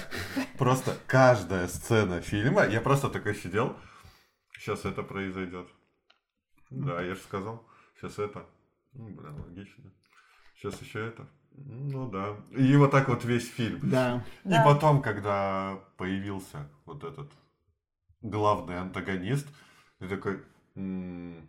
[0.57, 3.77] просто каждая сцена фильма, я просто такой сидел,
[4.57, 5.67] сейчас это произойдет.
[6.71, 8.47] Да, я же сказал, сейчас это.
[8.93, 9.93] Ну, блин, логично.
[10.55, 11.27] Сейчас еще это.
[11.65, 12.37] Ну да.
[12.57, 13.81] И вот так вот весь фильм.
[13.83, 14.25] Да.
[14.45, 14.65] И Да.
[14.65, 17.31] потом, когда появился вот этот
[18.23, 19.47] главный антагонист,
[19.99, 20.43] ты такой...
[20.77, 21.49] «М,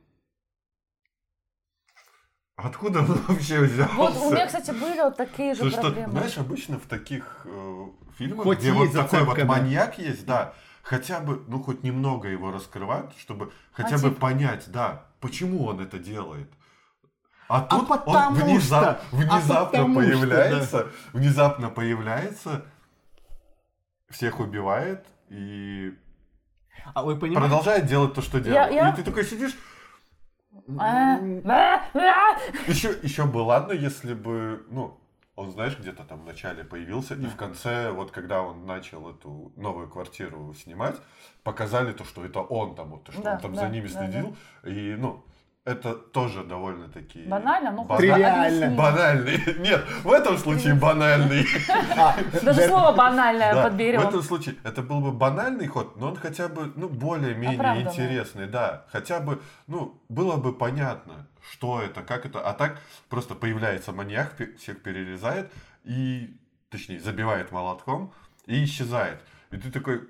[2.58, 3.94] Откуда он вообще взялся?
[3.96, 6.12] Вот у меня, кстати, были вот такие же Потому что, проблемы.
[6.12, 7.86] знаешь, обычно в таких э,
[8.18, 9.46] фильмах, Хоть где вот такой вот да.
[9.46, 14.18] маньяк есть, да, хотя бы, ну, хоть немного его раскрывать, чтобы хотя бы Мотив.
[14.20, 16.52] понять, да, почему он это делает.
[17.54, 22.66] А тут он потому внезап- что- а внезапно потому что, появляется, внезапно появляется,
[24.10, 25.94] всех убивает и
[26.94, 27.42] А вы понимаете?
[27.50, 28.72] продолжает делать то, что делает.
[28.72, 29.56] я- И ты такой сидишь,
[30.78, 32.40] А, а, а.
[32.68, 34.98] Еще, еще бы ладно, если бы, ну,
[35.36, 39.52] он, знаешь, где-то там в начале появился, и в конце, вот когда он начал эту
[39.56, 40.96] новую квартиру снимать,
[41.44, 43.88] показали то, что это он там, вот, то, что Да, он там да, за ними
[43.88, 45.24] да, следил, и, ну,
[45.64, 47.24] это тоже довольно-таки...
[47.24, 48.76] Банально, но хоть Тривиально.
[48.76, 49.40] Банальный.
[49.60, 51.46] Нет, в этом случае банальный.
[51.96, 54.02] А, Даже да, слово банальное Да, в подберем.
[54.02, 58.86] этом случае это был бы банальный ход, но он хотя бы, ну, более-менее интересный, да.
[58.92, 62.42] Хотя бы, ну, было бы понятно, что это, как это.
[62.42, 65.52] А так просто появляется маньяк, всех перерезает
[65.84, 66.36] и,
[66.70, 68.14] точнее, забивает молотком
[68.48, 69.22] и исчезает.
[69.52, 70.10] И ты такой...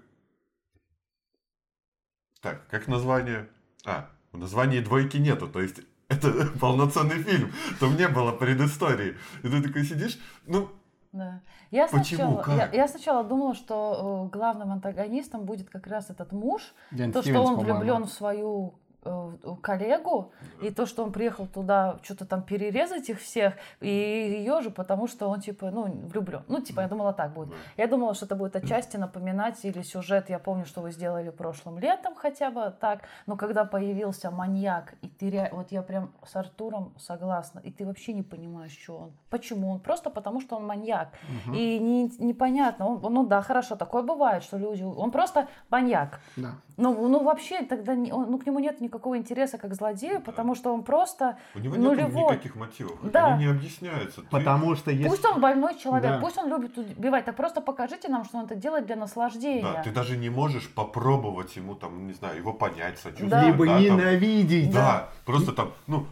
[2.41, 3.49] Так, как название?
[3.85, 7.51] А, в названии двойки нету, то есть это полноценный фильм.
[7.79, 9.17] Там не было предыстории.
[9.43, 10.69] И ты такой сидишь, ну,
[11.11, 11.41] Да.
[11.71, 12.03] Я Почему?
[12.41, 12.73] сначала, я, Как?
[12.75, 17.29] я сначала думала, что э, главным антагонистом будет как раз этот муж, Диана то, что
[17.31, 17.79] Стивенс, он по-моему.
[17.79, 18.73] влюблен в свою
[19.03, 19.31] э,
[19.61, 20.31] коллегу,
[20.61, 25.07] и то, что он приехал туда что-то там перерезать их всех, и ее же, потому
[25.07, 26.43] что он типа, ну, влюблен.
[26.47, 27.53] Ну, типа, я думала, так будет.
[27.77, 30.29] Я думала, что это будет отчасти напоминать или сюжет.
[30.29, 33.01] Я помню, что вы сделали прошлым летом хотя бы так.
[33.25, 37.85] Но когда появился маньяк, и ты ре- вот я прям с Артуром согласна, и ты
[37.85, 39.11] вообще не понимаешь, что он.
[39.29, 39.79] Почему он?
[39.79, 41.09] Просто потому, что он маньяк.
[41.53, 42.87] И не- непонятно.
[42.87, 44.83] Он, ну да, хорошо, такое бывает, что люди...
[44.83, 46.19] Он просто маньяк.
[46.37, 46.51] Да.
[46.77, 50.55] Ну, ну вообще тогда не- он- ну, к нему нет никакого интереса как злодею, потому
[50.55, 52.33] что он просто у него нет нулевой.
[52.33, 52.99] никаких мотивов.
[53.11, 53.33] Да.
[53.33, 54.21] Они не объясняются.
[54.21, 55.07] Ты- Потому что если...
[55.09, 56.19] Пусть он больной человек, Да.
[56.19, 59.63] пусть он любит убивать, так просто покажите нам, что он это делает для наслаждения.
[59.63, 63.29] Да, ты даже не можешь попробовать ему там, не знаю, его понять, сочувствовать.
[63.31, 63.45] Да.
[63.45, 63.83] Либо да, там.
[63.83, 64.71] ненавидеть.
[64.71, 66.05] Да, просто там, ну,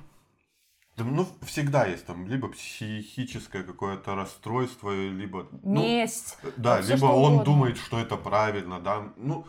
[0.97, 5.47] да, ну, всегда есть там либо психическое какое-то расстройство, либо...
[5.63, 6.37] ну, Месть.
[6.57, 7.43] да, всё либо он угодно.
[7.45, 9.45] думает, что это правильно, да, ну,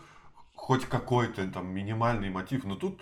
[0.55, 3.01] хоть какой-то там минимальный мотив, но тут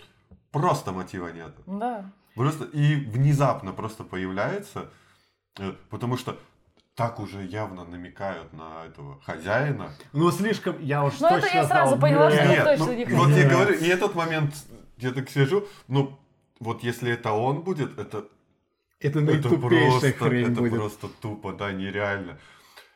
[0.52, 1.54] просто мотива нет.
[1.66, 2.12] Да.
[2.36, 4.90] Просто и внезапно просто появляется,
[5.58, 6.38] э, потому что
[6.96, 9.92] так уже явно намекают на этого хозяина.
[10.14, 12.58] Ну, слишком, я уж Ну, это точно я сразу знал, поняла, что «Нет».
[12.60, 13.50] это точно ну, не вот я хозяин.
[13.50, 14.54] говорю, и этот момент,
[14.98, 16.20] я так сижу, ну,
[16.60, 18.26] вот если это он будет, это,
[19.00, 20.74] Это это наитупейшая просто, хрень это будет.
[20.74, 22.38] просто тупо, да, нереально.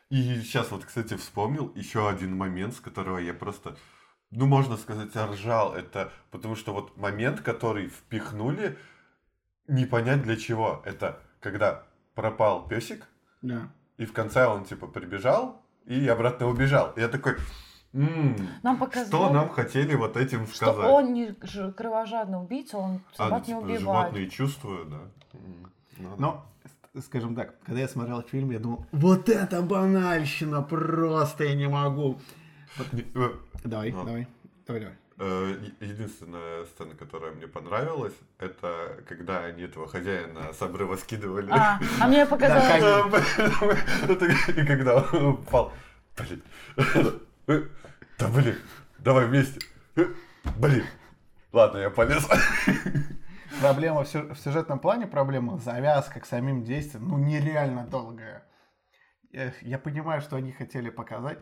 [0.09, 3.77] И сейчас вот, кстати, вспомнил еще один момент, с которого я просто,
[4.35, 5.73] ну, можно сказать, ржал.
[5.75, 8.77] Это потому что вот момент, который впихнули,
[9.67, 10.81] не понять для чего.
[10.85, 11.83] Это когда
[12.15, 13.07] пропал песик,
[13.41, 13.69] Да.
[13.97, 16.91] и в конце он типа прибежал и обратно убежал.
[16.95, 17.35] И я такой,
[17.93, 20.89] «М, Нам что нам хотели вот этим что сказать?
[20.91, 21.33] он не
[21.73, 23.81] кровожадный убийца, он А, собак не типа, убивает.
[23.81, 24.99] животные чувствуют, да.
[25.33, 26.15] М, ну да.
[26.17, 26.45] Но,
[27.01, 32.19] скажем так, когда я смотрел фильм, я думал, вот это банальщина, просто я не могу.
[32.77, 33.29] Э,
[33.63, 34.03] Давай, Ну.
[34.05, 34.27] давай,
[34.67, 34.95] давай, давай.
[35.19, 41.49] э, е- Единственная сцена, которая мне понравилась, это когда они этого хозяина с обрыва скидывали.
[41.51, 43.23] А, а мне показалось,
[44.57, 45.71] И когда он упал.
[46.17, 46.43] Блин.
[47.47, 47.61] Э,
[48.17, 48.55] Да блин,
[48.99, 49.59] давай вместе.
[49.97, 50.05] Э,
[50.57, 50.85] Блин.
[51.51, 52.25] Ладно, я полез.
[53.59, 58.43] Проблема в сю- в сюжетном плане, проблема завязка к самим действиям, ну, нереально долгая.
[59.61, 61.37] Я понимаю, что они хотели показать,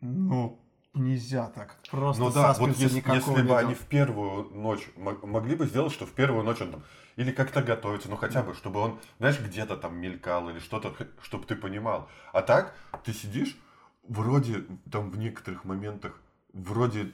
[0.00, 0.58] но
[0.94, 1.78] нельзя так.
[1.90, 5.92] Просто Ну да, вот если, если бы они в первую ночь мо- могли бы сделать,
[5.92, 6.82] что в первую ночь он там
[7.16, 11.44] или как-то готовится, ну хотя бы, чтобы он, знаешь, где-то там мелькал или что-то, чтобы
[11.46, 12.08] ты понимал.
[12.32, 12.74] А так
[13.04, 13.56] ты сидишь,
[14.02, 16.20] вроде там в некоторых моментах,
[16.52, 17.12] вроде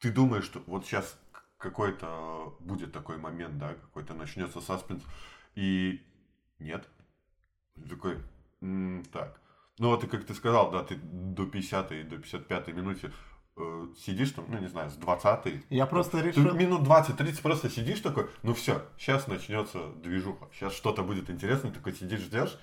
[0.00, 1.18] ты думаешь, что вот сейчас
[1.58, 5.02] какой-то будет такой момент, да, какой-то начнется саспенс,
[5.54, 6.02] и
[6.58, 6.88] нет.
[7.74, 8.18] Ты такой,
[8.60, 9.40] «М, так.
[9.78, 13.12] Ну вот как ты сказал, да, ты до 50 и до 55 минуте
[13.56, 16.54] э, сидишь там, ну не знаю, с 20 Я просто ты решил...
[16.54, 21.92] минут 20-30 просто сидишь такой, ну все, сейчас начнется движуха, сейчас что-то будет интересно, такой
[21.92, 22.58] сидишь, ждешь,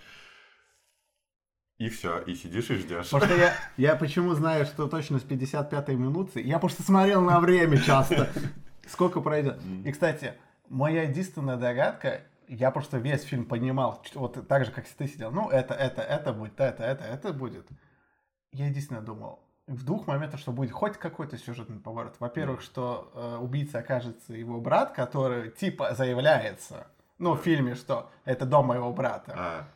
[1.77, 3.09] и все, и сидишь и ждешь.
[3.09, 7.39] Потому что я, я почему знаю, что точно с 55-й минуты, я просто смотрел на
[7.39, 8.29] время часто,
[8.87, 9.59] сколько пройдет.
[9.85, 10.35] И, кстати,
[10.69, 12.21] моя единственная догадка,
[12.53, 16.33] я просто весь фильм понимал, вот так же, как ты сидел, ну, это, это, это
[16.33, 17.67] будет, это, это, это будет.
[18.51, 22.15] Я единственное думал, в двух моментах, что будет хоть какой-то сюжетный поворот.
[22.19, 26.87] Во-первых, что э, убийца окажется его брат, который типа заявляется,
[27.17, 29.33] ну, в фильме, что это дом моего брата.
[29.35, 29.67] А,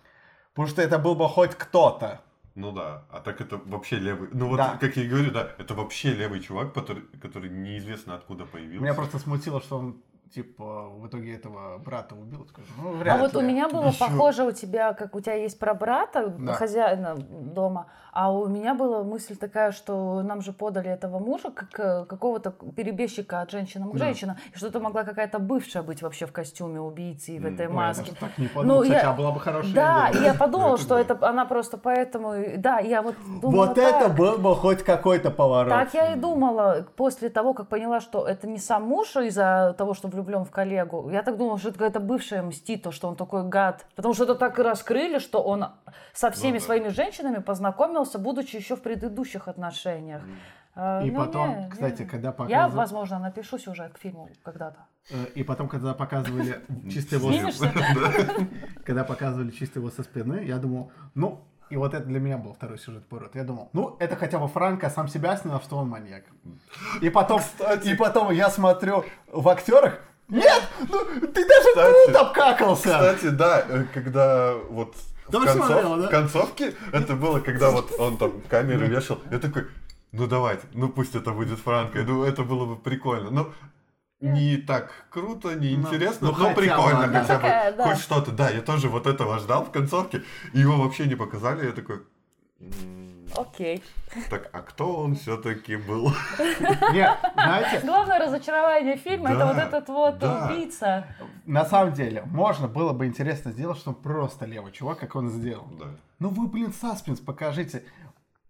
[0.53, 2.19] Потому что это был бы хоть кто-то.
[2.55, 4.77] ну да, а так это вообще левый, ну вот, Да.
[4.79, 8.83] как я и говорю, да, это вообще левый чувак, который, который неизвестно откуда появился.
[8.83, 10.01] Меня просто смутило, что он,
[10.33, 12.45] типа, в итоге этого брата убил.
[12.47, 15.35] Скажем, Ну, А вряд вот у меня было Ещё- похоже у тебя, как у тебя
[15.35, 16.53] есть про брата, Да.
[16.53, 21.79] хозяина дома, а у меня была мысль такая, что нам же подали этого мужа как
[21.79, 24.05] э, какого-то перебежчика от женщины к Да.
[24.05, 27.67] женщине, и что это могла какая-то бывшая быть вообще в костюме убийцы и в этой
[27.67, 28.11] Ой, я маске.
[28.11, 28.77] даже так не подумал.
[28.77, 30.23] Ну, Кстати, я- а была бы хорошая Да, идея.
[30.23, 32.33] я подумала, что это она просто поэтому...
[32.57, 35.69] Да, я вот думала Вот это был бы хоть какой-то поворот.
[35.71, 39.93] Так я и думала, после того, как поняла, что это не сам муж из-за того,
[39.93, 41.09] что влюблен в коллегу.
[41.09, 43.85] Я так думала, что это какая-то бывшая мстит, то, что он такой гад.
[43.95, 45.65] Потому что это так и раскрыли, что он
[46.13, 46.65] со всеми Ну да.
[46.65, 50.21] своими женщинами познакомился, будучи еще в предыдущих отношениях.
[50.75, 52.07] А, И ну, потом, не, кстати, не.
[52.07, 52.75] когда Я, показывали...
[52.77, 54.85] возможно, напишу сюжет к фильму когда-то.
[55.09, 57.31] э, И потом, когда показывали его...
[57.31, 57.71] Снимешься?
[58.85, 62.53] Когда показывали чисто его со спины, я думал, ну, и вот это для меня был
[62.53, 63.35] второй сюжет поворот.
[63.35, 66.23] Я думал, ну, это хотя бы Франко сам себя снял, что он маньяк.
[67.01, 67.89] И потом, Кстати.
[67.89, 69.99] и потом я смотрю в актерах,
[70.29, 70.63] Нет!
[70.89, 72.83] Ну, ты даже Кстати, тут обкакался!
[72.83, 74.95] Кстати, да, э, когда вот
[75.27, 76.07] в, Да вы концов- смотрела, да?
[76.07, 79.67] в концовке, это было, когда вот он там камеру вешал, я такой,
[80.11, 83.29] ну давайте, ну пусть это будет Франко, ну это было бы прикольно.
[83.29, 83.53] Ну,
[84.19, 87.21] не так круто, не Ну, интересно, ну, но хотя бы, прикольно да.
[87.21, 87.41] хотя бы.
[87.41, 87.83] Такая, да.
[87.87, 88.31] Хоть что-то.
[88.31, 90.23] Да, я тоже вот этого ждал в концовке,
[90.53, 92.01] и его вообще не показали, я такой...
[93.35, 93.83] «М, Окей.
[94.29, 96.11] Так, а кто он все-таки был?
[96.93, 100.45] Нет, знаете, Главное разочарование фильма это Да, вот этот вот да.
[100.51, 101.05] убийца.
[101.45, 105.29] на самом деле, можно было бы интересно сделать, что он просто левый чувак, как он
[105.29, 105.65] сделал.
[105.79, 105.85] Да.
[106.19, 107.83] Ну вы, блин, саспенс покажите.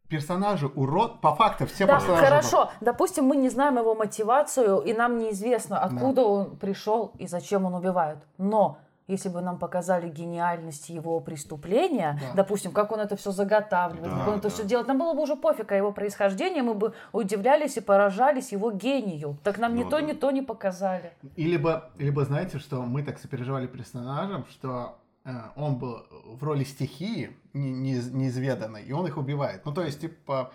[0.10, 2.30] Персонажи урод, по факту все Да, персонажи урод.
[2.30, 2.72] хорошо.
[2.80, 7.74] Допустим, мы не знаем его мотивацию, и нам неизвестно, откуда он пришел и зачем он
[7.74, 8.20] убивает.
[8.38, 8.78] Но
[9.08, 12.34] если бы нам показали гениальность его преступления, Да.
[12.44, 14.50] допустим, как он это все заготавливает, Да, как он это да.
[14.50, 18.52] все делает, нам было бы уже пофиг о его происхождении, мы бы удивлялись и поражались
[18.52, 19.38] его гению.
[19.44, 20.02] Так нам ни Ну то, да.
[20.08, 21.12] ни то не показали.
[21.38, 27.36] Либо, либо знаете, что мы так сопереживали персонажам, что э, он был в роли стихии
[27.54, 29.62] не- не- неизведанной, и он их убивает.
[29.66, 30.52] Ну, то есть, типа,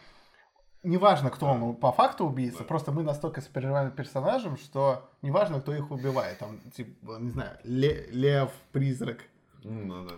[0.82, 2.64] неважно, кто он по факту убийца, Да.
[2.64, 6.38] просто мы настолько сопереживаем персонажам, что неважно, кто их убивает.
[6.38, 9.18] Там, типа, не знаю, ле- лев, призрак.
[9.64, 10.14] Ну да.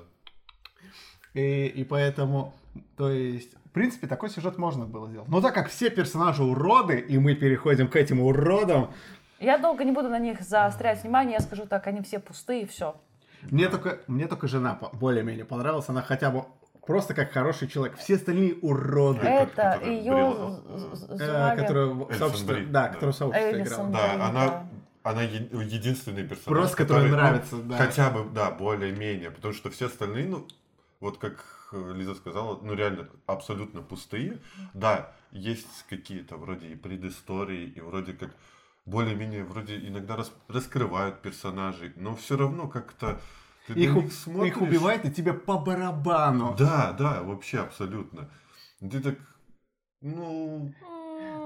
[1.35, 2.55] И, и поэтому,
[2.97, 5.29] то есть, в принципе, такой сюжет можно было сделать.
[5.29, 8.91] Но так как все персонажи уроды, и мы переходим к этим уродам,
[9.41, 12.67] Я долго не буду на них заострять внимание, я скажу так, они все пустые, и
[12.67, 12.95] все.
[13.51, 15.89] Мне только, мне только жена более-менее понравилась.
[15.89, 16.45] Она хотя бы
[16.87, 17.97] просто как хороший человек.
[17.99, 19.21] Все остальные уроды.
[19.27, 22.89] Э, Это которая ее э, Элисон сообществе, Бри, да, да.
[22.89, 23.93] которые в сообществе Элисон играл.
[23.93, 24.69] Да, она,
[25.03, 27.77] она е- единственный персонаж, Просто который ну, нравится, да.
[27.77, 30.47] Хотя бы, да, более-менее, потому что все остальные, ну,
[31.01, 34.39] вот как э, Лиза сказала, ну реально абсолютно пустые.
[34.73, 38.31] Да, есть какие-то вроде и предыстории, и вроде как
[38.87, 43.19] более-менее вроде иногда рас- раскрывают персонажей, но все равно как-то
[43.67, 46.55] ты Их, их убивает, и тебе по барабану.
[46.59, 48.29] Да, да, вообще абсолютно.
[48.81, 49.15] Ты так,
[50.01, 50.73] ну,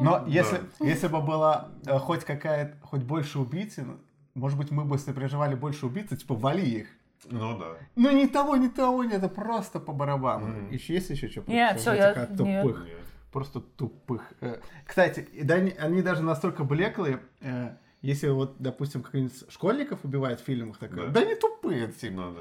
[0.00, 0.24] Но Да.
[0.26, 3.98] если, если бы было э, хоть какая-то, хоть больше убийцы, ну,
[4.34, 6.88] может быть, мы бы сопереживали больше убийцы, типа, вали их.
[7.30, 7.66] ну да.
[7.96, 10.46] Ну, ни того, ни того нет, это просто по барабану.
[10.46, 10.70] Мгм.
[10.70, 11.42] Еще есть еще что?
[11.46, 12.84] Нет, всё, я- тупых.
[12.86, 12.96] Нет.
[13.32, 14.32] Просто тупых.
[14.40, 15.28] Э, Кстати,
[15.78, 17.70] они, даже настолько блеклые, э,
[18.03, 21.20] если вот, допустим, как-нибудь школьников убивают в фильмах, такое, да, Да.
[21.20, 22.14] они тупые, типа.
[22.20, 22.40] Ну да.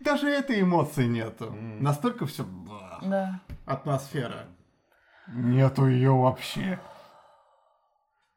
[0.00, 1.46] Даже этой эмоции нету.
[1.46, 1.82] М.
[1.82, 2.44] Настолько все
[3.02, 3.40] Да.
[3.66, 4.46] атмосфера.
[5.34, 6.78] Нету ее вообще.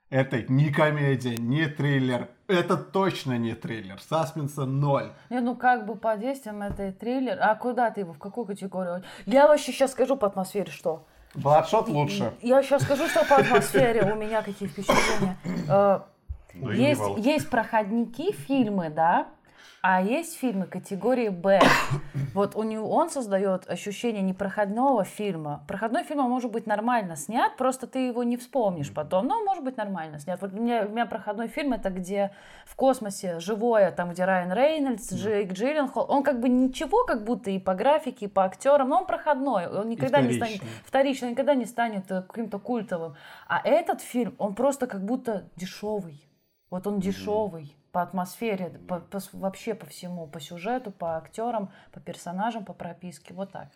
[0.09, 2.27] Это не комедия, не триллер.
[2.47, 3.97] Это точно не триллер.
[4.01, 5.13] Саспенса ноль.
[5.29, 7.37] Не, ну как бы по действиям это и триллер.
[7.39, 9.03] А куда ты его, в какую категорию?
[9.25, 11.07] Я вообще сейчас скажу по атмосфере, что.
[11.33, 12.33] Бладшот лучше.
[12.41, 15.37] Я сейчас скажу, что по атмосфере у меня какие впечатления.
[16.53, 19.27] Э, Ну Есть, есть проходники фильмы, да,
[19.83, 21.59] а есть фильмы категории Б.
[22.33, 25.65] Вот у него, он создает ощущение непроходного фильма.
[25.67, 29.63] Проходной фильм может быть нормально снят, просто ты его не вспомнишь потом, но он может
[29.63, 30.39] быть нормально снят.
[30.41, 32.31] Вот у меня, у меня проходной фильм это где
[32.65, 37.49] в космосе живое, там где Райан Рейнольдс, Джейк Джилленхол, он как бы ничего, как будто
[37.49, 41.53] и по графике, и по актерам, но он проходной, он никогда не станет вторично, никогда
[41.55, 43.15] не станет э, каким-то культовым.
[43.47, 46.30] А этот фильм, он просто как будто дешевый.
[46.71, 51.99] Вот он дешевый по атмосфере, по- по вообще по всему, по сюжету, по актерам, по
[51.99, 53.67] персонажам, по прописке, вот так.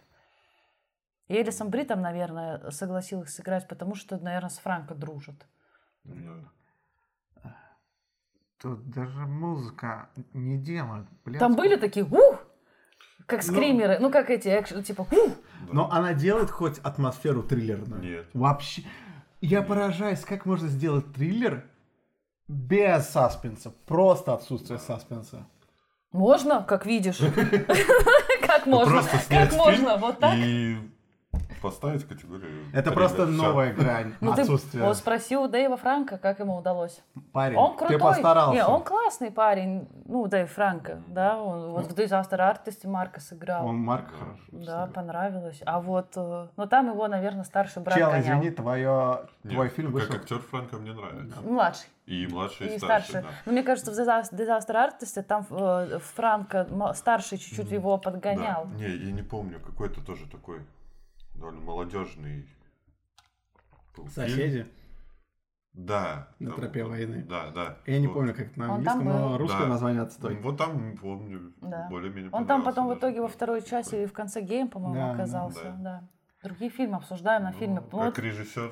[1.27, 5.45] И Элисон Бри там, наверное, согласилась сыграть, потому что, наверное, с Франко дружит.
[6.05, 6.45] Да.
[8.59, 11.05] Тут даже музыка не делает.
[11.25, 11.39] блядь.
[11.39, 12.39] Там были такие, ух,
[13.25, 13.53] как Ну.
[13.53, 15.33] скримеры, ну как эти, экшн, типа, ух.
[15.71, 18.01] Но она делает хоть атмосферу триллерную?
[18.01, 18.27] Нет.
[18.33, 18.83] Вообще.
[19.41, 21.69] Я поражаюсь, как можно сделать триллер
[22.47, 23.71] без саспенса.
[23.85, 25.45] Просто отсутствие саспенса.
[26.11, 27.19] Можно, как видишь.
[28.41, 30.35] Как Ну, можно, как можно, вот так.
[31.61, 32.65] Поставить категорию.
[32.73, 34.13] Это просто новая грань.
[34.21, 34.83] Ну ты отсутствие.
[34.83, 37.01] вот спроси у Дэйва Франка, как ему удалось.
[37.33, 37.99] Парень, Он ты крутой.
[37.99, 38.53] постарался.
[38.53, 39.87] Не, он классный парень.
[40.05, 41.41] Ну, Дэйв Франко, да.
[41.41, 43.65] Он вот в Disaster Artist Марка сыграл.
[43.67, 44.17] Он Марк Да.
[44.17, 44.41] хорошо.
[44.51, 44.87] Да, сыграл.
[44.89, 45.61] понравилось.
[45.65, 49.91] А вот, э, ну там его, наверное, старший брат Чел, извини, твое, Нет, твой фильм
[49.91, 50.11] вышел.
[50.11, 51.41] Как актер Франко мне нравится.
[51.41, 53.21] Младший И младший, и и старший, старший.
[53.29, 53.35] да.
[53.45, 58.65] Но мне кажется, в Disaster Artist там э, Франко м- старший чуть-чуть его подгонял.
[58.71, 58.77] Да.
[58.77, 60.59] Не, я не помню, какой-то тоже такой
[61.35, 62.47] довольно молодежный
[63.95, 64.27] был фильм.
[64.29, 64.65] Соседи.
[65.73, 66.29] Да.
[66.39, 67.25] На там тропе вот- войны.
[67.27, 67.77] Да, да.
[67.85, 68.13] Я не Вот.
[68.13, 69.37] помню, как это на английском, но был.
[69.37, 69.67] русское Да.
[69.67, 70.35] название отстой.
[70.37, 71.87] Вот там, помню, Да.
[71.89, 72.99] более-менее Он там потом в даже.
[72.99, 75.63] итоге во второй части или в конце гейм, по-моему, Да, да, оказался.
[75.63, 75.75] да.
[75.79, 76.03] Да.
[76.43, 77.81] Другие фильмы обсуждаем на Ну, фильме.
[77.91, 78.71] Ну, Как режиссер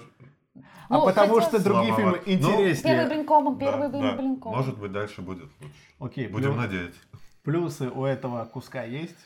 [0.87, 2.29] А Ну, потому хотя- что другие фильмы Слабовато.
[2.29, 2.95] Ну, интереснее.
[2.95, 4.15] Первый блинкомом, Да, первый да.
[4.15, 4.57] блинкомом.
[4.59, 5.73] Может быть, дальше будет лучше.
[5.99, 6.99] Окей, Будем плю- надеяться.
[7.41, 9.17] плюсы у этого куска есть?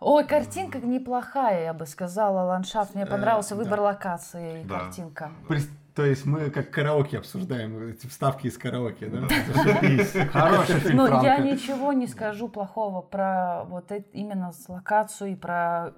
[0.00, 2.94] Ой, картинка неплохая, я бы сказала, ландшафт.
[2.94, 3.62] Мне Э, понравился да.
[3.62, 4.80] выбор локации и Да.
[4.80, 5.30] картинка.
[5.94, 9.28] То есть мы как караоке обсуждаем эти вставки из караоке, да?
[10.32, 15.92] Хороший фильм Ну, я ничего не скажу плохого про вот именно с локацию и про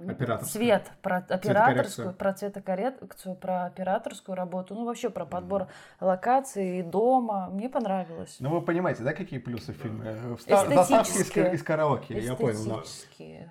[0.45, 5.69] цвет, про операторскую, про цветокоррекцию, про операторскую работу, ну вообще про подбор
[6.01, 7.51] локаций и дома.
[7.53, 8.37] Мне понравилось.
[8.41, 10.05] Ну, вы понимаете, да, какие плюсы фильма?
[10.07, 12.65] Э, вста- Заставки из, ка- из караоке, я понял.
[12.65, 12.81] да.
[12.83, 13.51] Эстетические.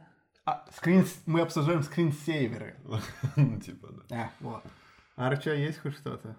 [0.51, 1.05] А, скрин...
[1.25, 2.75] Мы обсуждаем скринсейверы.
[3.37, 4.23] Ну, Типа, да.
[4.23, 4.63] А, вот.
[5.15, 6.35] А Арча есть хоть что-то?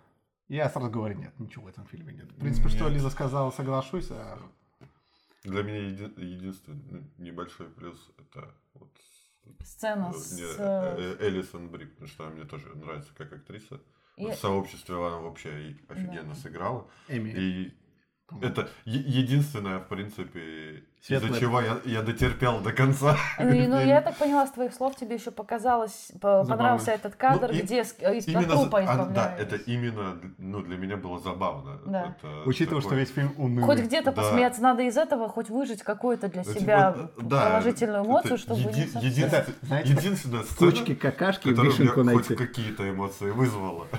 [0.49, 2.31] Я сразу говорю, нет, ничего в этом фильме нет.
[2.31, 2.95] В принципе, что Нет.
[2.95, 4.09] Лиза сказала, соглашусь.
[4.11, 4.39] а
[5.45, 8.91] Для меня еди- единственный ну, небольшой плюс это вот
[9.65, 10.33] Сцена э, с...
[10.33, 13.81] не, э, э, Элисон Брик, потому что она мне тоже нравится как актриса.
[14.17, 16.41] и- Вот в сообществе она вообще офигенно Да.
[16.41, 16.87] сыграла.
[17.09, 17.31] Эми.
[17.31, 17.75] И.
[18.41, 21.31] это единственное, в принципе, Светлое.
[21.33, 23.17] из-за чего я, я дотерпел до конца.
[23.39, 27.49] И, Ну, я так поняла, с твоих слов тебе еще показалось, по- понравился этот кадр,
[27.53, 27.95] Ну, и- где из
[28.29, 31.81] Именно трупа а, да, это именно ну, для меня было забавно.
[31.87, 32.17] Да.
[32.19, 33.65] Это Учитывая, что такой- весь фильм унылый.
[33.77, 34.23] Хоть где-то Да.
[34.23, 38.85] посмеяться, надо из этого хоть выжить какую-то для Это себя да, положительную эмоцию, чтобы еди-
[38.85, 39.47] не совсем...
[39.85, 42.35] единственная сцена, кучки какашки, которая у меня вишенку хоть найти.
[42.37, 43.87] какие-то эмоции вызвала.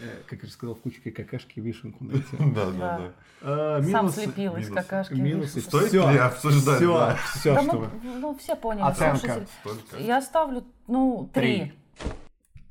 [0.00, 2.36] Э, Как я же сказал, в кучке какашки вишенку найти.
[2.38, 3.78] Да, да, Да.
[3.78, 5.14] Э, Сам слепил из какашки.
[5.14, 5.60] Минусы.
[5.60, 6.78] Стоит ли обсуждать?
[6.78, 7.90] Все, все, что вы.
[8.02, 9.46] ну, все поняли, Оценка.
[9.98, 11.72] Я ставлю, ну, три.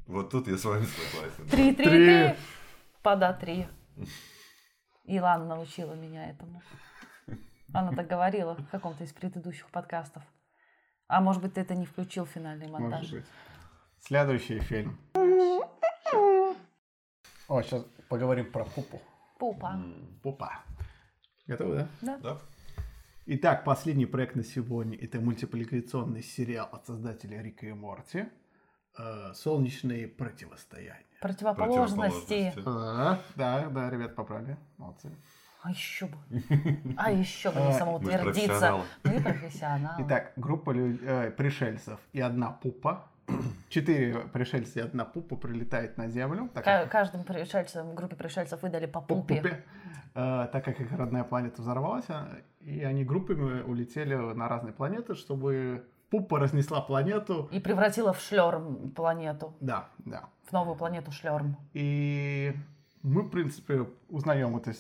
[0.08, 1.48] Вот тут я с вами согласен.
[1.52, 2.06] Три, три, Три.
[2.06, 2.36] три.
[3.04, 3.68] Пода три.
[5.06, 6.62] Илана научила меня этому.
[7.74, 10.24] Она так говорила в каком-то из предыдущих подкастов.
[11.08, 13.02] А может быть, ты это не включил в финальный монтаж?
[13.02, 13.26] Может быть.
[14.00, 14.98] Следующий фильм.
[17.50, 19.02] О, сейчас поговорим про пупу.
[19.40, 19.80] Пупа.
[20.22, 20.60] Пупа.
[21.48, 22.18] Готовы, да?
[22.22, 22.38] Да?
[23.26, 28.26] Итак, последний проект на сегодня– это мультипликационный сериал от создателя Рика и Морти
[28.98, 31.06] э, «Солнечные противостояния».
[31.22, 32.52] Противоположности.
[32.54, 32.64] Противоположности.
[32.68, 34.58] А, да, да, ребят, поправили.
[34.78, 35.12] Молодцы.
[35.62, 36.18] А еще бы.
[36.98, 38.84] А еще бы не А, самоутвердиться.
[39.04, 40.06] Мы профессионалы.
[40.06, 43.09] Итак, группа лю- э, пришельцев и одна пупа.
[43.70, 46.50] Четыре пришельца и одна пупа прилетает на Землю.
[46.54, 49.36] так Ка- как- Каждым пришельцам, группе пришельцев выдали по по пупе.
[49.38, 49.64] пупе,
[50.16, 52.06] э, так как их родная планета взорвалась,
[52.62, 57.48] и они группами улетели на разные планеты, чтобы пупа разнесла планету.
[57.52, 59.56] И превратила в шлерм планету.
[59.60, 60.30] Да, да.
[60.48, 61.56] В новую планету шлерм.
[61.74, 62.54] И
[63.04, 64.72] мы, в принципе, узнаем эту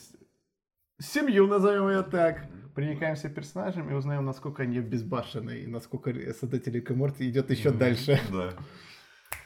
[0.99, 2.45] семью, назовем ее так,
[2.79, 8.17] проникаемся персонажем и узнаем, насколько они безбашенные, и насколько создатель Морти идет еще дальше.
[8.31, 8.53] Да.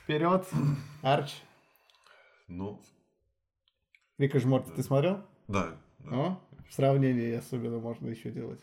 [0.04, 0.48] Вперед,
[1.02, 1.42] Арч.
[2.48, 2.80] Ну,
[4.20, 5.26] Рика и Морти ты смотрел?
[5.48, 5.76] да.
[5.98, 6.16] да.
[6.16, 8.62] О, сравнение особенно можно еще делать.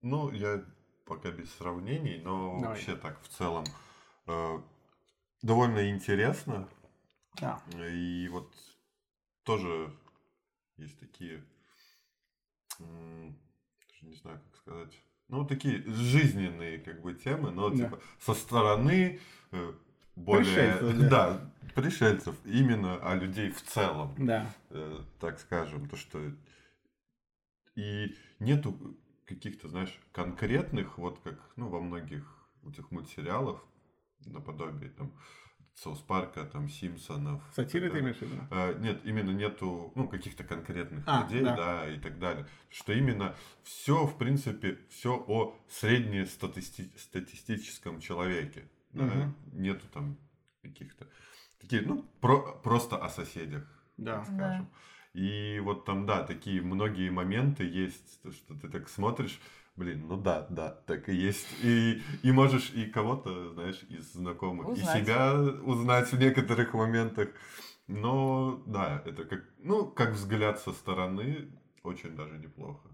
[0.00, 0.64] Ну, я
[1.06, 2.68] пока без сравнений, но Давай.
[2.70, 3.64] вообще так в целом
[4.26, 4.60] э,
[5.42, 6.68] довольно интересно.
[7.40, 7.62] Да.
[7.76, 8.52] И вот
[9.44, 9.94] тоже
[10.78, 11.44] есть такие,
[14.02, 17.76] не знаю, как сказать, ну, такие жизненные как бы темы, но Да.
[17.76, 19.20] типа со стороны
[19.52, 19.72] э,
[20.16, 20.44] более...
[20.44, 21.08] Пришельцев, да.
[21.10, 24.52] да, пришельцев, именно о людей в целом Да.
[24.70, 26.20] э, так скажем, то что
[27.74, 28.76] и нету
[29.24, 32.24] каких-то, знаешь, конкретных, вот как, ну, во многих
[32.68, 33.64] этих мультсериалов,
[34.26, 35.12] наподобие там
[35.74, 37.42] Соус Парка, там Симпсонов.
[37.54, 38.00] Сатиры ты да.
[38.00, 38.36] имеешь в виду?
[38.50, 41.56] Э, Нет, именно нету, ну, каких-то конкретных А, людей, да.
[41.56, 41.88] да.
[41.90, 42.46] и так далее.
[42.70, 48.64] Что именно все, в принципе, все о среднестатистическом человеке.
[48.92, 49.04] да.
[49.04, 49.34] Мгм.
[49.52, 50.16] Нету там
[50.62, 51.06] каких-то
[51.60, 53.64] такие, ну, про- просто о соседях,
[53.96, 54.18] Да.
[54.18, 54.68] так скажем.
[55.14, 59.40] И вот там, да, такие многие моменты есть, то, что ты так смотришь,
[59.76, 61.46] блин, ну да, да, так и есть.
[61.62, 64.96] И, и можешь и кого-то, знаешь, из знакомых, Узнать.
[64.96, 67.28] и себя узнать в некоторых моментах.
[67.88, 71.48] Но, да, это как, ну, как взгляд со стороны,
[71.82, 72.88] очень даже неплохо.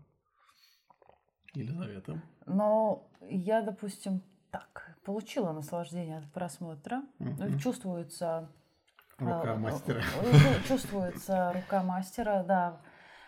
[1.54, 2.22] Елизавета.
[2.46, 7.02] Но я, допустим, так, получила наслаждение от просмотра.
[7.18, 7.58] Мгм.
[7.58, 8.50] Чувствуется...
[9.18, 10.02] Рука э, мастера.
[10.68, 12.80] Чувствуется рука мастера, да.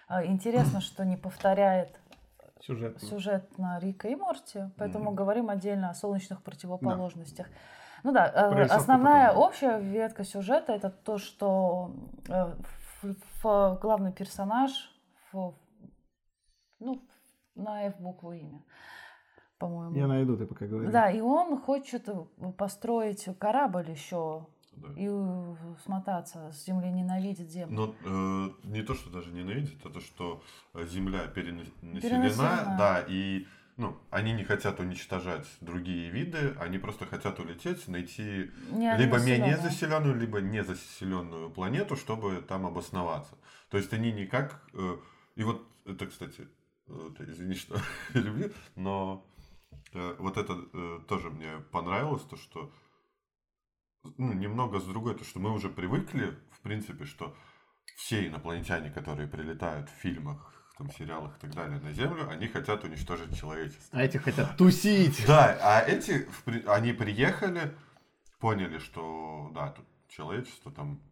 [0.07, 2.00] А, Интересно, что не повторяет
[2.61, 3.01] Сюжет.
[3.03, 5.15] сюжет на Рика и Морти, поэтому Мгм.
[5.15, 7.47] говорим отдельно о солнечных противоположностях.
[8.03, 9.43] Ну да, э, Прорисовку основная потом.
[9.43, 11.91] общая ветка сюжета это то, что
[12.29, 12.55] э,
[13.81, 14.71] главный персонаж
[15.33, 15.55] в-
[16.79, 17.03] ну,
[17.55, 18.63] на F букву имя,
[19.59, 19.95] по-моему.
[19.97, 20.93] Я найду, ты пока говоришь.
[20.93, 22.25] Да, и он хочет э,
[22.57, 24.47] построить корабль еще
[24.81, 24.89] да.
[24.97, 25.55] и э,
[25.85, 27.75] смотаться с земли, ненавидит землю.
[27.75, 30.43] Но э, не то, что даже ненавидит, а то, что
[30.75, 32.77] э, Земля перенаселена, Перенаселена.
[32.79, 33.47] да, и
[33.81, 39.57] ну, они не хотят уничтожать другие виды, они просто хотят улететь, найти Не либо менее
[39.57, 43.37] заселенную, либо незаселенную планету, чтобы там обосноваться.
[43.71, 44.63] То есть они никак...
[44.75, 44.99] э,
[45.37, 46.47] и вот это, кстати,
[46.89, 47.79] э, ты извини, что
[48.15, 49.25] люблю, но
[49.95, 52.71] э, вот это э, тоже мне понравилось, то, что
[54.03, 57.35] ну, немного с другой, то, что мы уже привыкли, в принципе, что
[57.97, 62.85] все инопланетяне, которые прилетают в фильмах, там, сериалах и так далее на Землю, они хотят
[62.85, 63.99] уничтожить человечество.
[63.99, 65.25] А эти хотят тусить.
[65.27, 67.75] Да, а эти, в при- они приехали,
[68.39, 71.03] поняли, что, да, тут человечество, там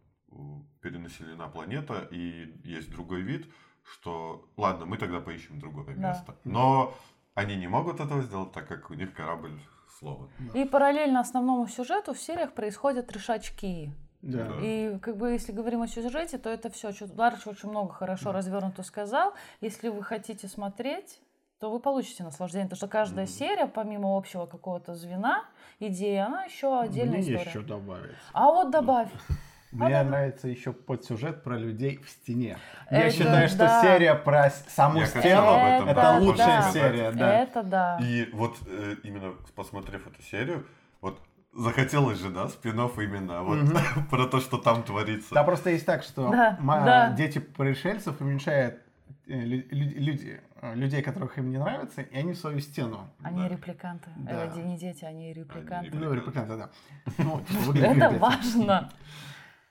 [0.81, 3.47] перенаселена планета, и есть другой вид,
[3.83, 6.09] что, ладно, мы тогда поищем другое Да.
[6.09, 6.35] место.
[6.43, 6.97] Но
[7.35, 9.59] они не могут этого сделать, так как у них корабль
[9.99, 10.29] сломан.
[10.53, 13.91] И параллельно основному сюжету в сериях происходят трешачки.
[14.21, 14.45] Да.
[14.45, 14.53] Да.
[14.61, 16.91] И как бы если говорим о сюжете, то это все.
[17.15, 19.33] Ларч очень много хорошо развернуто сказал.
[19.61, 21.21] Если вы хотите смотреть,
[21.59, 22.67] то вы получите наслаждение.
[22.67, 23.33] Потому что каждая Мгм.
[23.33, 25.45] серия, помимо общего какого-то звена,
[25.79, 27.39] идеи, она еще отдельная Мне история.
[27.39, 28.15] есть что добавить.
[28.33, 29.09] А вот добавь.
[29.71, 30.03] Мне да.
[30.03, 32.57] нравится еще подсюжет про людей в стене.
[32.89, 33.81] Я Это считаю, что да.
[33.81, 36.73] серия про саму Я стену об этом, это да, лучшая сказать.
[36.73, 37.33] серия, да.
[37.43, 37.99] Это да.
[38.01, 40.65] И вот э, именно посмотрев эту серию,
[41.01, 41.21] вот
[41.53, 43.59] захотелось же, да, спин именно вот
[44.09, 45.33] про то, что там творится.
[45.35, 47.11] Там просто есть так, что Да, ма- да.
[47.13, 48.79] дети пришельцев уменьшают
[49.27, 53.07] э, лю- лю- люди, э, людей, которых им не нравится, и они в свою стену.
[53.21, 53.49] Они Да.
[53.49, 54.09] репликанты.
[54.17, 54.45] Да.
[54.45, 55.91] Э, не дети, они репликанты.
[55.91, 56.69] Они Ну, репликанты, да.
[57.19, 57.41] Ну,
[57.75, 58.89] Это важно.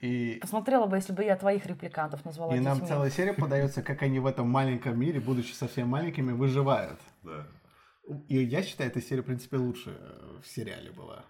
[0.00, 4.02] И, Посмотрела бы, если бы я твоих репликантов назвала и нам целая серия подается, как
[4.02, 7.00] они в этом маленьком мире, будучи совсем маленькими, выживают.
[7.24, 7.46] Да.
[8.28, 11.24] И я считаю, эта серия, в принципе, лучше э, в сериале была.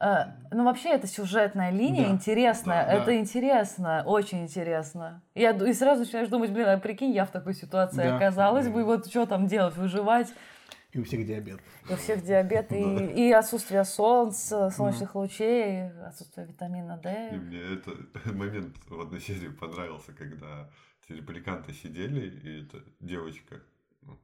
[0.00, 2.12] Э, ну, вообще, это сюжетная линия Да.
[2.12, 2.86] интересная.
[2.86, 3.16] Да, это да.
[3.16, 5.20] интересно, очень интересно.
[5.34, 8.16] Я, и сразу начинаешь думать, блин, а прикинь, я в такой ситуации Да.
[8.16, 10.28] оказалась бы, и вот что там делать, выживать.
[10.98, 11.60] И у всех диабет.
[11.88, 17.30] И у всех диабет, и, и отсутствие солнца, солнечных лучей, и отсутствие витамина И D.
[17.36, 20.68] мне этот момент в одной серии понравился, когда
[21.04, 23.60] эти репликанты сидели, и эта девочка,
[24.02, 24.18] ну,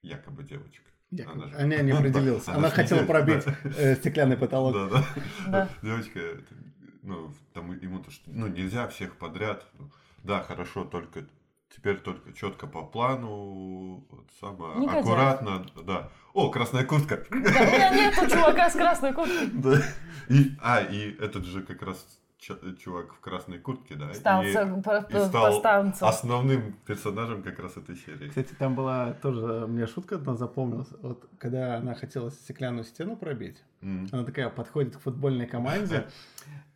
[0.00, 0.90] якобы девочка.
[1.10, 1.42] Якобы.
[1.44, 2.52] Она же- А, не, определился.
[2.54, 3.54] Она не хотела пробить да.
[3.76, 4.72] э, стеклянный потолок.
[4.72, 5.04] Да, да.
[5.48, 5.68] Да.
[5.82, 6.54] Девочка, это,
[7.02, 9.66] ну, там ему то, что, ну, нельзя всех подряд.
[9.78, 9.90] Ну,
[10.24, 11.26] Да, хорошо, только
[11.74, 15.00] теперь только четко по плану, вот, самое Негодяй.
[15.00, 16.10] аккуратно, да.
[16.32, 17.24] О, красная куртка.
[17.30, 19.46] Да, у меня нету чувака с красной курткой.
[19.52, 19.82] Да.
[20.28, 24.12] И, а, и этот же как раз чувак в красной куртке, да.
[24.14, 26.06] Стал и- по- и по- стал постанцу.
[26.06, 28.28] основным персонажем как раз этой серии.
[28.28, 30.88] Кстати, там была тоже, мне шутка одна запомнилась.
[31.02, 36.06] Вот когда она хотела стеклянную стену пробить, М, она такая подходит к футбольной команде,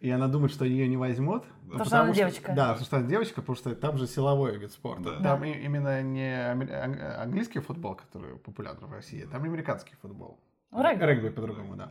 [0.00, 1.44] и она думает, что ее не возьмут.
[1.64, 1.70] Да.
[1.72, 2.52] Потому что она девочка.
[2.54, 5.16] Да, потому что она девочка, потому что там же силовой вид спорта.
[5.18, 5.22] Да.
[5.22, 10.38] Там именно не ан- английский футбол, который популярен в России, там американский футбол.
[10.72, 11.04] Регби.
[11.04, 11.90] Регби по-другому, да.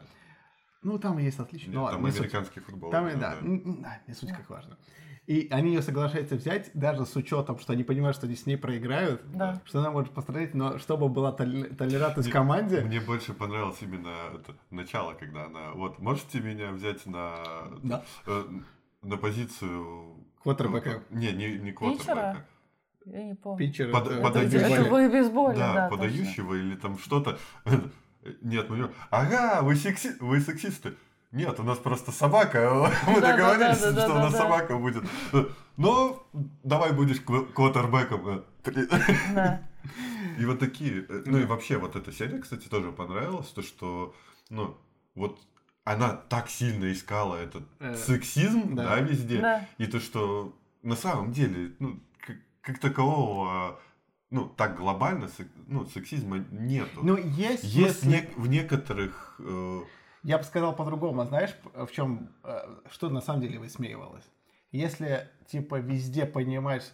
[0.84, 1.68] Ну, там есть отличие.
[1.70, 2.20] Нет, Ну, ладно, там не суть.
[2.22, 2.92] американский футбол.
[2.92, 4.02] Там, да, и да, да.
[4.08, 4.78] не суть как важно.
[5.26, 8.58] И они ее соглашаются взять, даже с учетом, что они понимают, что они с ней
[8.58, 9.62] проиграют, Да.
[9.64, 14.14] что она может пострадать, но чтобы была толерантность в Мне- команде, Мне больше понравилось именно
[14.36, 17.38] это начало, когда она, вот, можете меня взять на,
[17.82, 18.04] Да.
[18.28, 18.44] э,
[19.02, 20.18] на позицию...
[20.44, 21.04] Квотербека.
[21.10, 22.46] ну, Не, не, не квотербека.
[23.06, 23.60] Я не помню.
[23.60, 24.58] питчер, Под- это- подающий.
[24.58, 25.58] это Это бейсболе.
[25.58, 25.90] Да, да.
[25.90, 25.98] точно.
[26.04, 27.38] подающего или там что-то.
[28.42, 30.16] Нет, мы не- Ага, вы, секси...
[30.20, 30.96] вы сексисты.
[31.32, 32.92] Нет, у нас просто собака.
[33.08, 34.38] Мы Да, договорились, да, да, что да, у нас да.
[34.38, 35.04] собака будет.
[35.78, 36.24] Но
[36.64, 38.44] давай будешь кво- квотербеком.
[38.64, 39.62] Да.
[40.40, 44.16] И вот такие, э, ну и вообще вот эта серия, кстати, тоже понравилась, то что,
[44.50, 44.78] ну,
[45.16, 45.40] вот
[45.84, 48.84] она так сильно искала этот Э, сексизм, да.
[48.96, 49.68] да, везде, Да.
[49.78, 53.80] и то, что на самом деле, ну, как, как такового,
[54.34, 55.30] ну, так глобально,
[55.68, 57.02] ну, сексизма нету.
[57.04, 59.82] Ну, есть, Есть в не- в некоторых, э,
[60.24, 62.30] Я бы сказал по-другому, а знаешь, в чем,
[62.90, 64.24] что на самом деле высмеивалось?
[64.72, 66.94] Если, типа, везде понимать...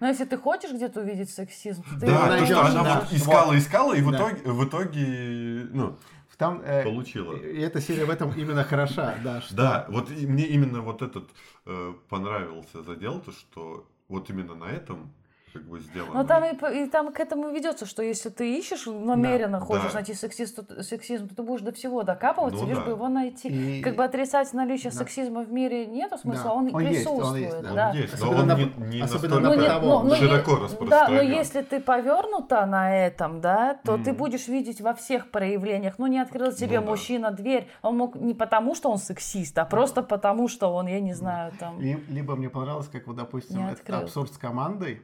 [0.00, 3.00] Но если ты хочешь где-то увидеть сексизм, ты да, его то, что она да.
[3.00, 4.16] вот искала, искала, и в Да.
[4.16, 5.96] итоге, в итоге, ну,
[6.38, 7.36] Там, э, получила.
[7.36, 9.40] И эта серия в этом именно хороша, да.
[9.42, 9.54] Что...
[9.54, 11.28] Да, вот и мне именно вот этот
[11.66, 15.12] э, понравился задел, то что вот именно на этом
[15.52, 16.14] как бы сделано.
[16.14, 19.64] Но там и, и там к этому ведется, что если ты ищешь, намеренно Да.
[19.64, 19.94] хочешь Да.
[19.94, 22.84] найти сексист, то- сексизм, то ты будешь до всего докапываться, Ну лишь да.
[22.84, 23.48] бы его найти.
[23.48, 24.98] И- Как бы отрицать наличие Да.
[24.98, 26.52] сексизма в мире нету смысла, Да.
[26.52, 27.42] он, Он есть, он присутствует.
[27.54, 27.90] есть, да.
[27.90, 28.64] Он есть, но Особенно он на- не,
[28.96, 31.32] не особенно настолько на Ну, не- ну, ну, широко е- Да, но распространен.
[31.32, 34.16] если ты повернута на этом, да, то ты Мгм.
[34.18, 35.94] будешь видеть во всех проявлениях.
[35.98, 36.90] Ну, не открыл тебе Ну да.
[36.92, 37.68] мужчина дверь.
[37.82, 41.52] Он мог не потому, что он сексист, а просто потому, что он, я не знаю,
[41.58, 41.80] там...
[41.80, 45.02] Ли- Либо мне понравилось, как вот, допустим, этот абсурд с командой,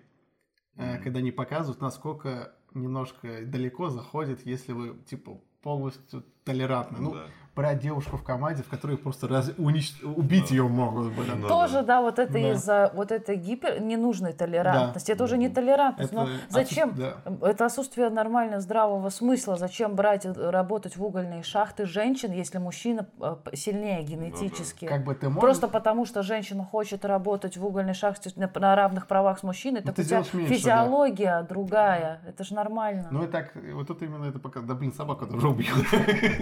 [0.77, 1.03] Мгм.
[1.03, 6.99] когда они показывают, насколько немножко далеко заходит, если вы, типа, полностью толерантны.
[6.99, 7.27] Ну, Да.
[7.57, 9.51] Брать девушку в команде, в которой просто раз...
[9.59, 10.55] унич- убить Да.
[10.57, 11.41] ее могут, блин.
[11.41, 12.53] Ну, Тоже, да, вот это Да.
[12.53, 15.13] из-за вот этой гипер ненужной толерантности.
[15.13, 16.13] Это уже не толерантность.
[16.13, 16.91] Это Но зачем?
[16.91, 17.49] отсутствие- да.
[17.49, 19.57] Это отсутствие нормально здравого смысла.
[19.57, 24.87] Зачем брать, э, работать в угольные шахты женщин, если мужчина э, сильнее генетически?
[24.87, 25.41] Как бы ты можешь...
[25.41, 29.81] Просто потому, что женщина хочет работать в угольной шахте на, на равных правах с мужчиной,
[29.81, 30.47] Ну, так ты у тебя меньше, да.
[30.57, 32.21] физиология другая.
[32.27, 33.09] Это же нормально.
[33.13, 34.61] Ну и так, вот тут именно это пока...
[34.61, 35.87] Да блин, собаку тоже убьют.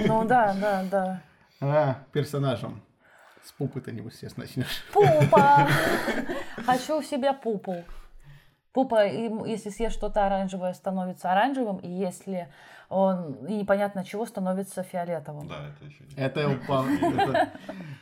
[0.06, 1.01] Ну да, да, да.
[1.60, 2.82] А, персонажем.
[3.44, 4.84] С пупы ты нибудь сейчас начнешь.
[4.92, 5.66] Пупа!
[6.66, 7.84] Хочу в себя пупу.
[8.72, 12.48] Пупа, если съешь что-то оранжевое, становится оранжевым, и если
[12.88, 15.48] он и непонятно чего становится фиолетовым.
[15.48, 16.14] Да, это еще не...
[16.14, 16.86] Это упал.
[16.88, 17.50] это-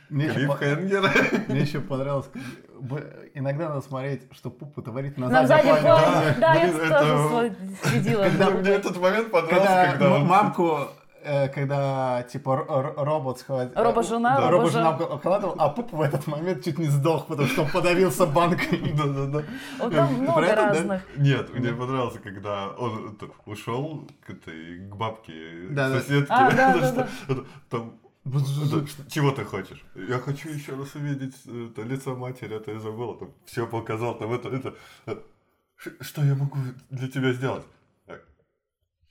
[0.09, 1.11] Мне еще по- Клиффхенгер.
[1.47, 2.29] мне еще понравилось.
[3.33, 6.35] Иногда надо смотреть, что пупа творит на заднем плане.
[6.39, 8.23] Да, я тоже следила.
[8.25, 10.87] Мне этот момент понравился, Когда мамку,
[11.53, 12.55] когда типа
[12.97, 13.73] робот схватил.
[13.83, 14.83] Робожена, Да, робожа.
[14.83, 18.93] робожена обкладывал, а пупа в этот момент чуть не сдох, потому что он подавился банкой.
[18.97, 19.43] Да-да-да.
[19.79, 20.69] Вот там много это, да?
[20.69, 21.01] разных.
[21.17, 25.99] Нет, мне понравился, когда он ушел к этой к бабке Да, да.
[25.99, 26.27] соседке.
[26.33, 27.35] А, да, да, да.
[27.69, 29.83] Там что- чего ты хочешь?
[29.95, 33.17] Я хочу еще раз увидеть это, лицо матери, это я забыла.
[33.17, 34.73] Там все показал, там это, это.
[35.07, 35.15] э,
[36.01, 36.57] Что я могу
[36.91, 37.65] для тебя сделать?
[38.07, 38.19] Э,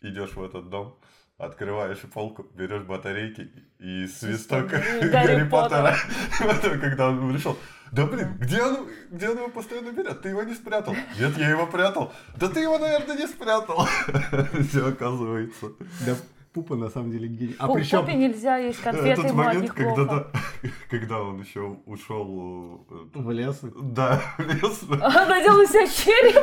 [0.03, 0.95] Идешь в этот дом,
[1.41, 5.97] открываешь полку, берешь батарейки и свисток Гарри Гарри Поттера.
[6.39, 6.79] Поттера.
[6.81, 7.57] Когда он пришел.
[7.93, 10.21] Да блин, где он, где он его постоянно берет?
[10.23, 10.95] Ты его не спрятал.
[11.19, 12.13] Нет, я его прятал.
[12.37, 13.89] Да ты его, наверное, не спрятал.
[14.69, 15.73] Все оказывается.
[16.07, 16.15] Да,
[16.53, 17.55] пупа на самом деле гений.
[17.59, 20.27] А Пу- причем Пупе нельзя есть конфеты, Этот момент, когда, да,
[20.91, 22.85] когда он еще ушел...
[22.91, 23.61] э, в лес.
[23.81, 24.83] Да, в лес.
[24.91, 26.35] Он надел на себя череп.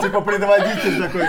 [0.02, 1.22] Типа предводитель такой.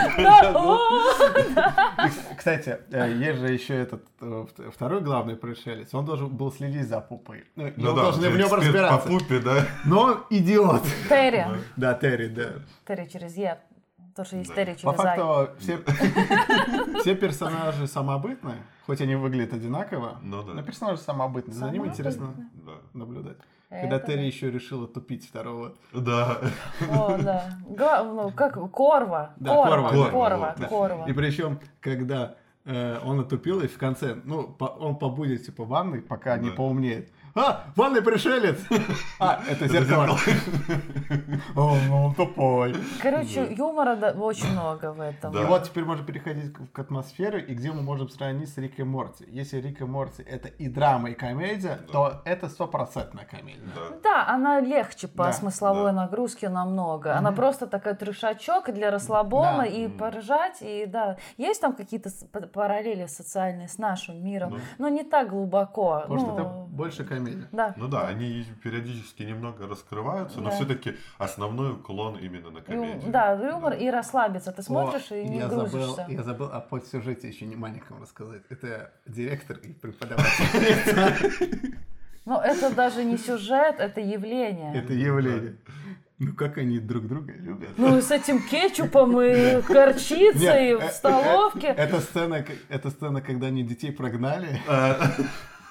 [2.37, 5.93] Кстати, э, есть же еще этот э, вт- второй главный пришелец.
[5.93, 7.43] Он должен был следить за пупой.
[7.55, 9.07] Ну, Ну да, должен в нем по разбираться.
[9.09, 9.65] пупе, да.
[9.85, 10.83] Но идиот.
[11.09, 11.45] Терри.
[11.75, 12.53] Да, Терри, да.
[12.87, 13.59] Терри через Е.
[14.15, 14.65] То, что есть Да.
[14.83, 15.77] По факту все,
[17.01, 20.53] все персонажи самобытные, хоть они выглядят одинаково, Ну да.
[20.53, 21.55] но персонажи самобытные.
[21.55, 22.33] За ними интересно.
[22.53, 22.73] Да.
[22.93, 23.37] наблюдать.
[23.69, 24.05] Это Когда да.
[24.05, 25.75] Терри еще решила тупить второго.
[25.93, 26.39] Да.
[26.91, 27.45] О, да.
[27.69, 29.31] Гла- ну, как Корва.
[29.37, 29.89] Да, Корва.
[29.89, 30.09] Корва, да.
[30.11, 30.55] Корва.
[30.57, 31.05] Вот, Корва.
[31.09, 32.35] И причем, когда
[32.65, 36.49] э, он отупил, и в конце, ну, по- он побудет типа в ванной, пока не
[36.49, 36.55] Да.
[36.57, 37.11] поумнеет.
[37.33, 38.59] А, ванный пришелец!
[39.19, 40.05] А, это зеркало.
[41.55, 42.75] О, ну он тупой.
[43.01, 45.33] Короче, юмора очень много в этом.
[45.37, 48.79] И вот теперь можно переходить к, к атмосфере, и где мы можем сравнить с Рик
[48.79, 49.25] и Морти.
[49.29, 53.61] Если Рик и Морти это и драма, и комедия, то это стопроцентная комедия.
[54.03, 54.27] Да.
[54.27, 57.15] Она легче по смысловой нагрузке намного.
[57.15, 60.57] Она просто такая трешачок для расслабона и поржать.
[60.61, 62.09] И да, есть там какие-то
[62.53, 64.59] параллели социальные с нашим миром, Ну.
[64.77, 66.01] но не так глубоко.
[66.01, 67.20] Потому что Ну, это больше комедия.
[67.51, 67.73] Да.
[67.77, 70.55] Ну да, они периодически немного раскрываются, но Да.
[70.55, 73.11] все-таки основной уклон именно на комедию.
[73.11, 74.51] Да, юмор и расслабиться.
[74.51, 75.95] Ты смотришь О, и не я грузишься.
[75.95, 78.41] забыл, я забыл о подсюжете еще не маленьком рассказать.
[78.49, 81.75] Это директор и преподаватель.
[82.25, 84.73] Но это даже не сюжет, это явление.
[84.75, 85.55] Это явление.
[86.23, 87.69] Ну как они друг друга любят.
[87.77, 91.69] Ну с этим кетчупом и горчицей в э, столовке.
[91.69, 94.61] э, Это сцена, это сцена, когда они детей прогнали.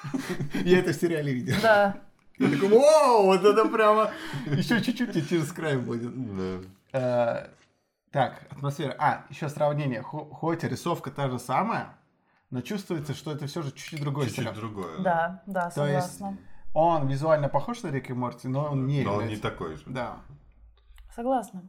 [0.64, 1.54] Я это в сериале видел.
[1.62, 1.96] Да.
[2.38, 4.10] Я такой, вау, вот это прямо
[4.46, 6.12] еще чуть-чуть и через край будет.
[6.36, 6.60] да.
[6.92, 7.48] Э,
[8.12, 8.94] Так, атмосфера.
[8.98, 10.02] А, еще сравнение.
[10.02, 11.94] Хо- Хоть рисовка та же самая,
[12.50, 14.54] но чувствуется, что это все же чуть-чуть другой Чуть-чуть сериал.
[14.54, 14.98] другое.
[15.00, 16.38] Да, да, То есть согласна.
[16.72, 19.82] Он визуально похож на Рик и Морти, но он не Но он не такой же.
[19.86, 20.16] Да.
[21.14, 21.62] Согласна.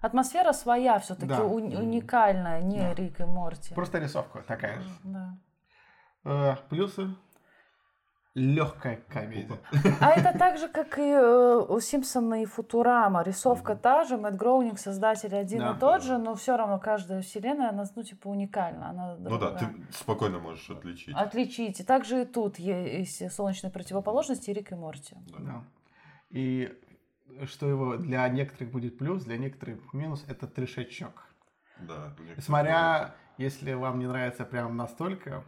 [0.00, 1.42] Атмосфера своя все-таки, Да.
[1.44, 2.94] уникальная, не Да.
[2.94, 3.74] Рик и Морти.
[3.74, 4.88] Просто рисовка такая же.
[5.04, 5.36] Да.
[6.24, 7.14] Э, Плюсы.
[8.34, 9.58] Легкая комедия.
[10.00, 13.22] А это так же, как и э, у Симпсона и Футурама.
[13.22, 15.72] Рисовка та же, Мэтт Гроунинг, создатель один Да.
[15.72, 18.88] и тот же, но все равно каждая вселенная, она, ну, типа, уникальна.
[18.88, 21.14] Она Ну да, ты спокойно можешь отличить.
[21.14, 21.80] Отличить.
[21.80, 25.14] И также и тут есть солнечные противоположности и Рик и Морти.
[25.38, 25.64] Да.
[26.30, 26.72] И
[27.44, 31.26] что его для некоторых будет плюс, для некоторых минус, это трешачок.
[31.80, 32.14] Да.
[32.38, 35.44] Смотря, если вам не нравится прям настолько.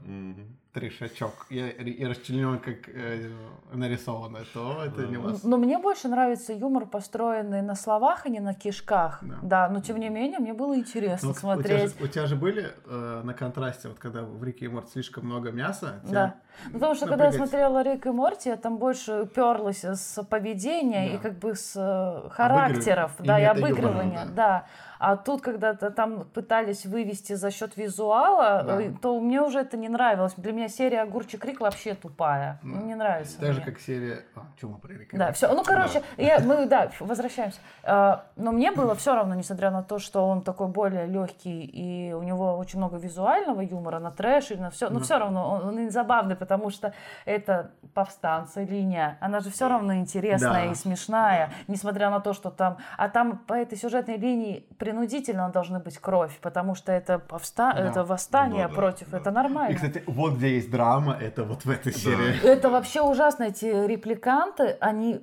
[0.74, 3.30] Трешачок и, и расчленен как э,
[3.72, 5.44] нарисовано, то это не вас.
[5.44, 9.20] Но мне больше нравится юмор, построенный на словах, а не на кишках.
[9.22, 9.38] Да.
[9.42, 12.00] Да, но тем не менее, мне было интересно Ну, у, тебя же, смотреть.
[12.00, 15.52] у тебя же были э, на контрасте, вот когда в Рике и Морт слишком много
[15.52, 16.00] мяса?
[16.10, 16.34] Да.
[16.66, 17.50] Ну, Потому что когда я напрягать?
[17.50, 21.14] смотрела Рик и Морти, я там больше уперлась с поведения Да.
[21.14, 24.32] и как бы с э, характеров, И да, и метаюмором, обыгрывания, да.
[24.34, 24.66] да.
[24.98, 28.82] А тут, когда то там пытались вывести за счет визуала, Да.
[28.82, 30.34] э, то мне уже это не нравилось.
[30.36, 32.58] Для меня серия Огурчик Рик вообще тупая.
[32.62, 32.68] Да.
[32.68, 33.38] Ну, Не нравится.
[33.40, 33.70] Так же, мне.
[33.72, 34.24] как серия...
[34.36, 35.52] А, что мы про Да, все.
[35.54, 37.58] Ну, короче, я, мы, да, возвращаемся.
[37.82, 42.12] Э, Но мне было все равно, несмотря на то, что он такой более легкий и
[42.12, 45.04] у него очень много визуального юмора на трэш и на все, но Да.
[45.04, 46.92] все равно он, он забавный, потому что
[47.24, 50.72] это повстанцы линия, она же все равно интересная Да.
[50.72, 55.78] и смешная, несмотря на то, что там, а там по этой сюжетной линии принудительно должны
[55.80, 57.80] быть кровь, потому что это повста, Да.
[57.80, 59.18] это восстание Ну да, против, да.
[59.18, 59.72] это нормально.
[59.72, 62.40] И, кстати, вот где есть драма, это вот в этой серии.
[62.44, 65.20] Это вообще ужасно, эти репликанты, они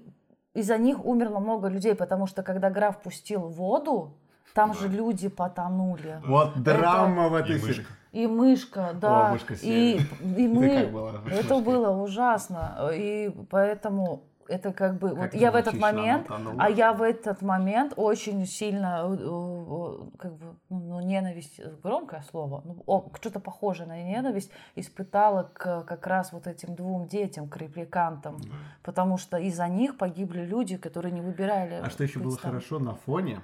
[0.53, 4.17] из-за них умерло много людей, потому что когда граф пустил воду,
[4.53, 4.79] там Да.
[4.79, 6.19] же люди потонули.
[6.27, 7.85] Вот драма в этой серии.
[8.11, 9.29] И мышка, да.
[9.31, 10.01] мышка и,
[10.37, 10.91] и мы.
[11.31, 12.89] Это было ужасно.
[12.93, 15.09] И поэтому это как бы.
[15.09, 16.25] вот Как я в этот момент.
[16.25, 16.55] утонула?
[16.59, 21.73] А я в этот момент очень сильно, э, э, как бы, ну, ну, ненависть, э,
[21.81, 27.47] громкое слово, ну, что-то похожее на ненависть испытала к как раз вот этим двум детям,
[27.47, 28.37] к репликантам.
[28.41, 28.49] Да.
[28.83, 31.81] Потому что из-за них погибли люди, которые не выбирали.
[31.83, 33.41] А что еще было хорошо на фоне,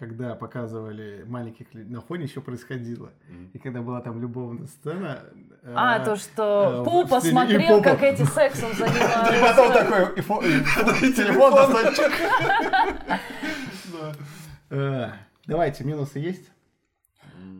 [0.00, 3.10] когда показывали маленьких людей, на фоне еще происходило.
[3.28, 3.50] Мгм.
[3.52, 5.20] И когда была там любовная сцена...
[5.62, 7.90] А, э, то, э, что в Пупа смотрел, Пупа.
[7.90, 9.40] как эти сексом И занимаются.
[9.42, 10.42] потом такой, и фо-
[11.06, 11.96] и телефон достать.
[11.96, 12.12] чик.
[13.92, 14.12] Да.
[14.70, 15.08] Э,
[15.46, 16.50] Давайте, минусы есть?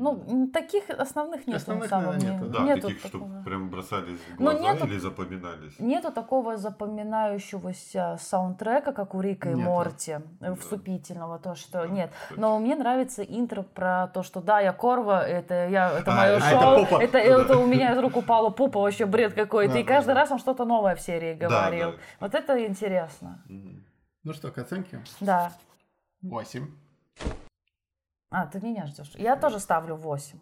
[0.02, 3.26] Ну, таких основных нет Основных, на самом наверное, нету, Да, Нету таких, такого.
[3.26, 5.78] чтобы прям бросались в Ну, глаза нету- или запоминались.
[5.78, 9.68] Нету такого запоминающегося саундтрека, как у Рика и Нету.
[9.68, 10.54] Морти, э, Да.
[10.54, 12.10] вступительного, то, что Да, нет.
[12.22, 12.40] кстати.
[12.40, 16.34] Но мне нравится интро про то, что да, я Корва, это я, это А, мое
[16.34, 17.02] а это шоу, Пупа.
[17.02, 19.74] это, это у меня из рук упала пупа, вообще бред какой-то.
[19.74, 20.20] Да, и да, каждый да.
[20.20, 21.92] раз он что-то новое в серии Да, говорил.
[21.92, 21.96] да.
[22.20, 23.42] Вот это интересно.
[24.24, 25.02] Ну что, к оценке?
[25.20, 25.52] Да.
[26.22, 26.66] 8.
[28.30, 29.10] А, ты меня ждешь.
[29.16, 30.38] Я тоже ставлю 8.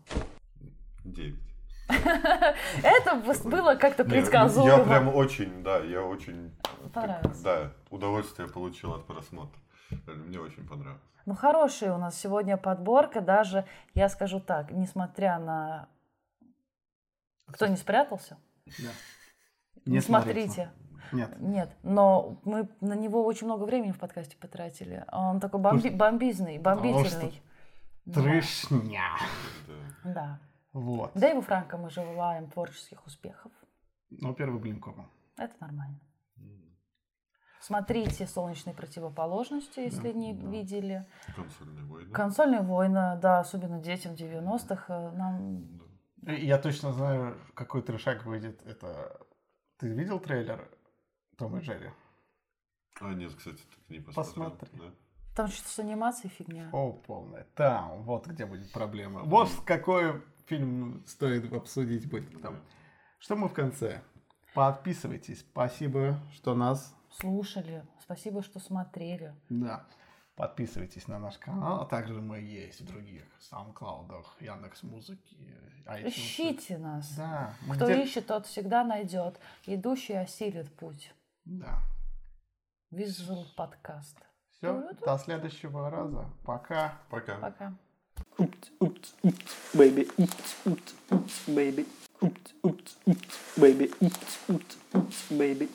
[1.04, 1.40] Девять.
[1.88, 4.68] Это б- было как-то Не, предсказуемо.
[4.78, 6.54] Я прям очень, да, я очень...
[6.92, 7.40] Понравилось.
[7.40, 9.58] Да, удовольствие получил от просмотра.
[10.06, 11.00] Мне очень понравилось.
[11.24, 13.64] Ну, хорошая у нас сегодня подборка, даже,
[13.94, 15.88] я скажу так, несмотря на...
[17.46, 18.36] Кто не спрятался?
[18.66, 18.90] Да.
[19.86, 20.70] Не смотрите.
[21.10, 21.30] Нет.
[21.40, 25.06] Нет, но мы на него очень много времени в подкасте потратили.
[25.10, 27.42] Он такой бомби- бомбизный, бомбительный.
[28.08, 29.18] Да, Трешня.
[29.66, 30.12] Да.
[30.12, 30.40] Да.
[30.72, 31.12] Вот.
[31.14, 33.52] Дэйву Франко мы желаем творческих успехов.
[34.10, 35.06] Ну, первый блин кому.
[35.36, 36.00] Это нормально.
[37.60, 40.48] Смотрите «Солнечные противоположности», если не Да.
[40.48, 41.06] видели.
[41.36, 42.10] Консольные войны.
[42.12, 44.84] «Консольные войны», да, особенно детям 90-х.
[44.88, 45.78] э, Нам
[46.16, 46.32] Да.
[46.32, 48.62] Я точно знаю, какой трешак выйдет.
[48.66, 49.20] Это...
[49.76, 50.68] Ты видел трейлер
[51.36, 51.90] Тома и Джерри?
[53.00, 54.50] А, нет, кстати, так не посмотрел.
[54.50, 54.78] Посмотри.
[54.78, 54.94] Да?
[55.38, 56.68] Там что-то с анимацией фигня.
[56.72, 57.44] О, полная.
[57.54, 59.22] Там, вот где будет проблема.
[59.22, 62.42] Вот какой фильм стоит обсудить будет.
[62.42, 62.60] Там.
[63.20, 64.02] Что мы в конце?
[64.52, 65.38] Подписывайтесь.
[65.38, 66.92] Спасибо, что нас...
[67.20, 67.86] Слушали.
[68.02, 69.32] Спасибо, что смотрели.
[69.48, 69.86] Да.
[70.34, 74.10] Подписывайтесь на наш канал, а также мы есть в других SoundCloud,
[74.40, 75.36] Яндекс Музыки,
[75.86, 76.08] iTunes.
[76.08, 77.14] Ищите нас.
[77.14, 77.54] Да.
[77.64, 79.38] мы Кто где- ищет, тот всегда найдет.
[79.66, 81.14] Идущий осилит путь.
[81.44, 81.80] Да.
[82.90, 84.18] Визуал подкаст.
[84.58, 86.26] Все, до следующего раза.
[86.44, 86.98] Пока.
[87.10, 87.36] Пока.
[87.36, 87.72] Пока.
[88.38, 91.86] Oops, oops, oops, baby, oops, oops, oops, baby.
[92.20, 95.68] Oops, oops, oops, baby, oops, oops, oops, baby.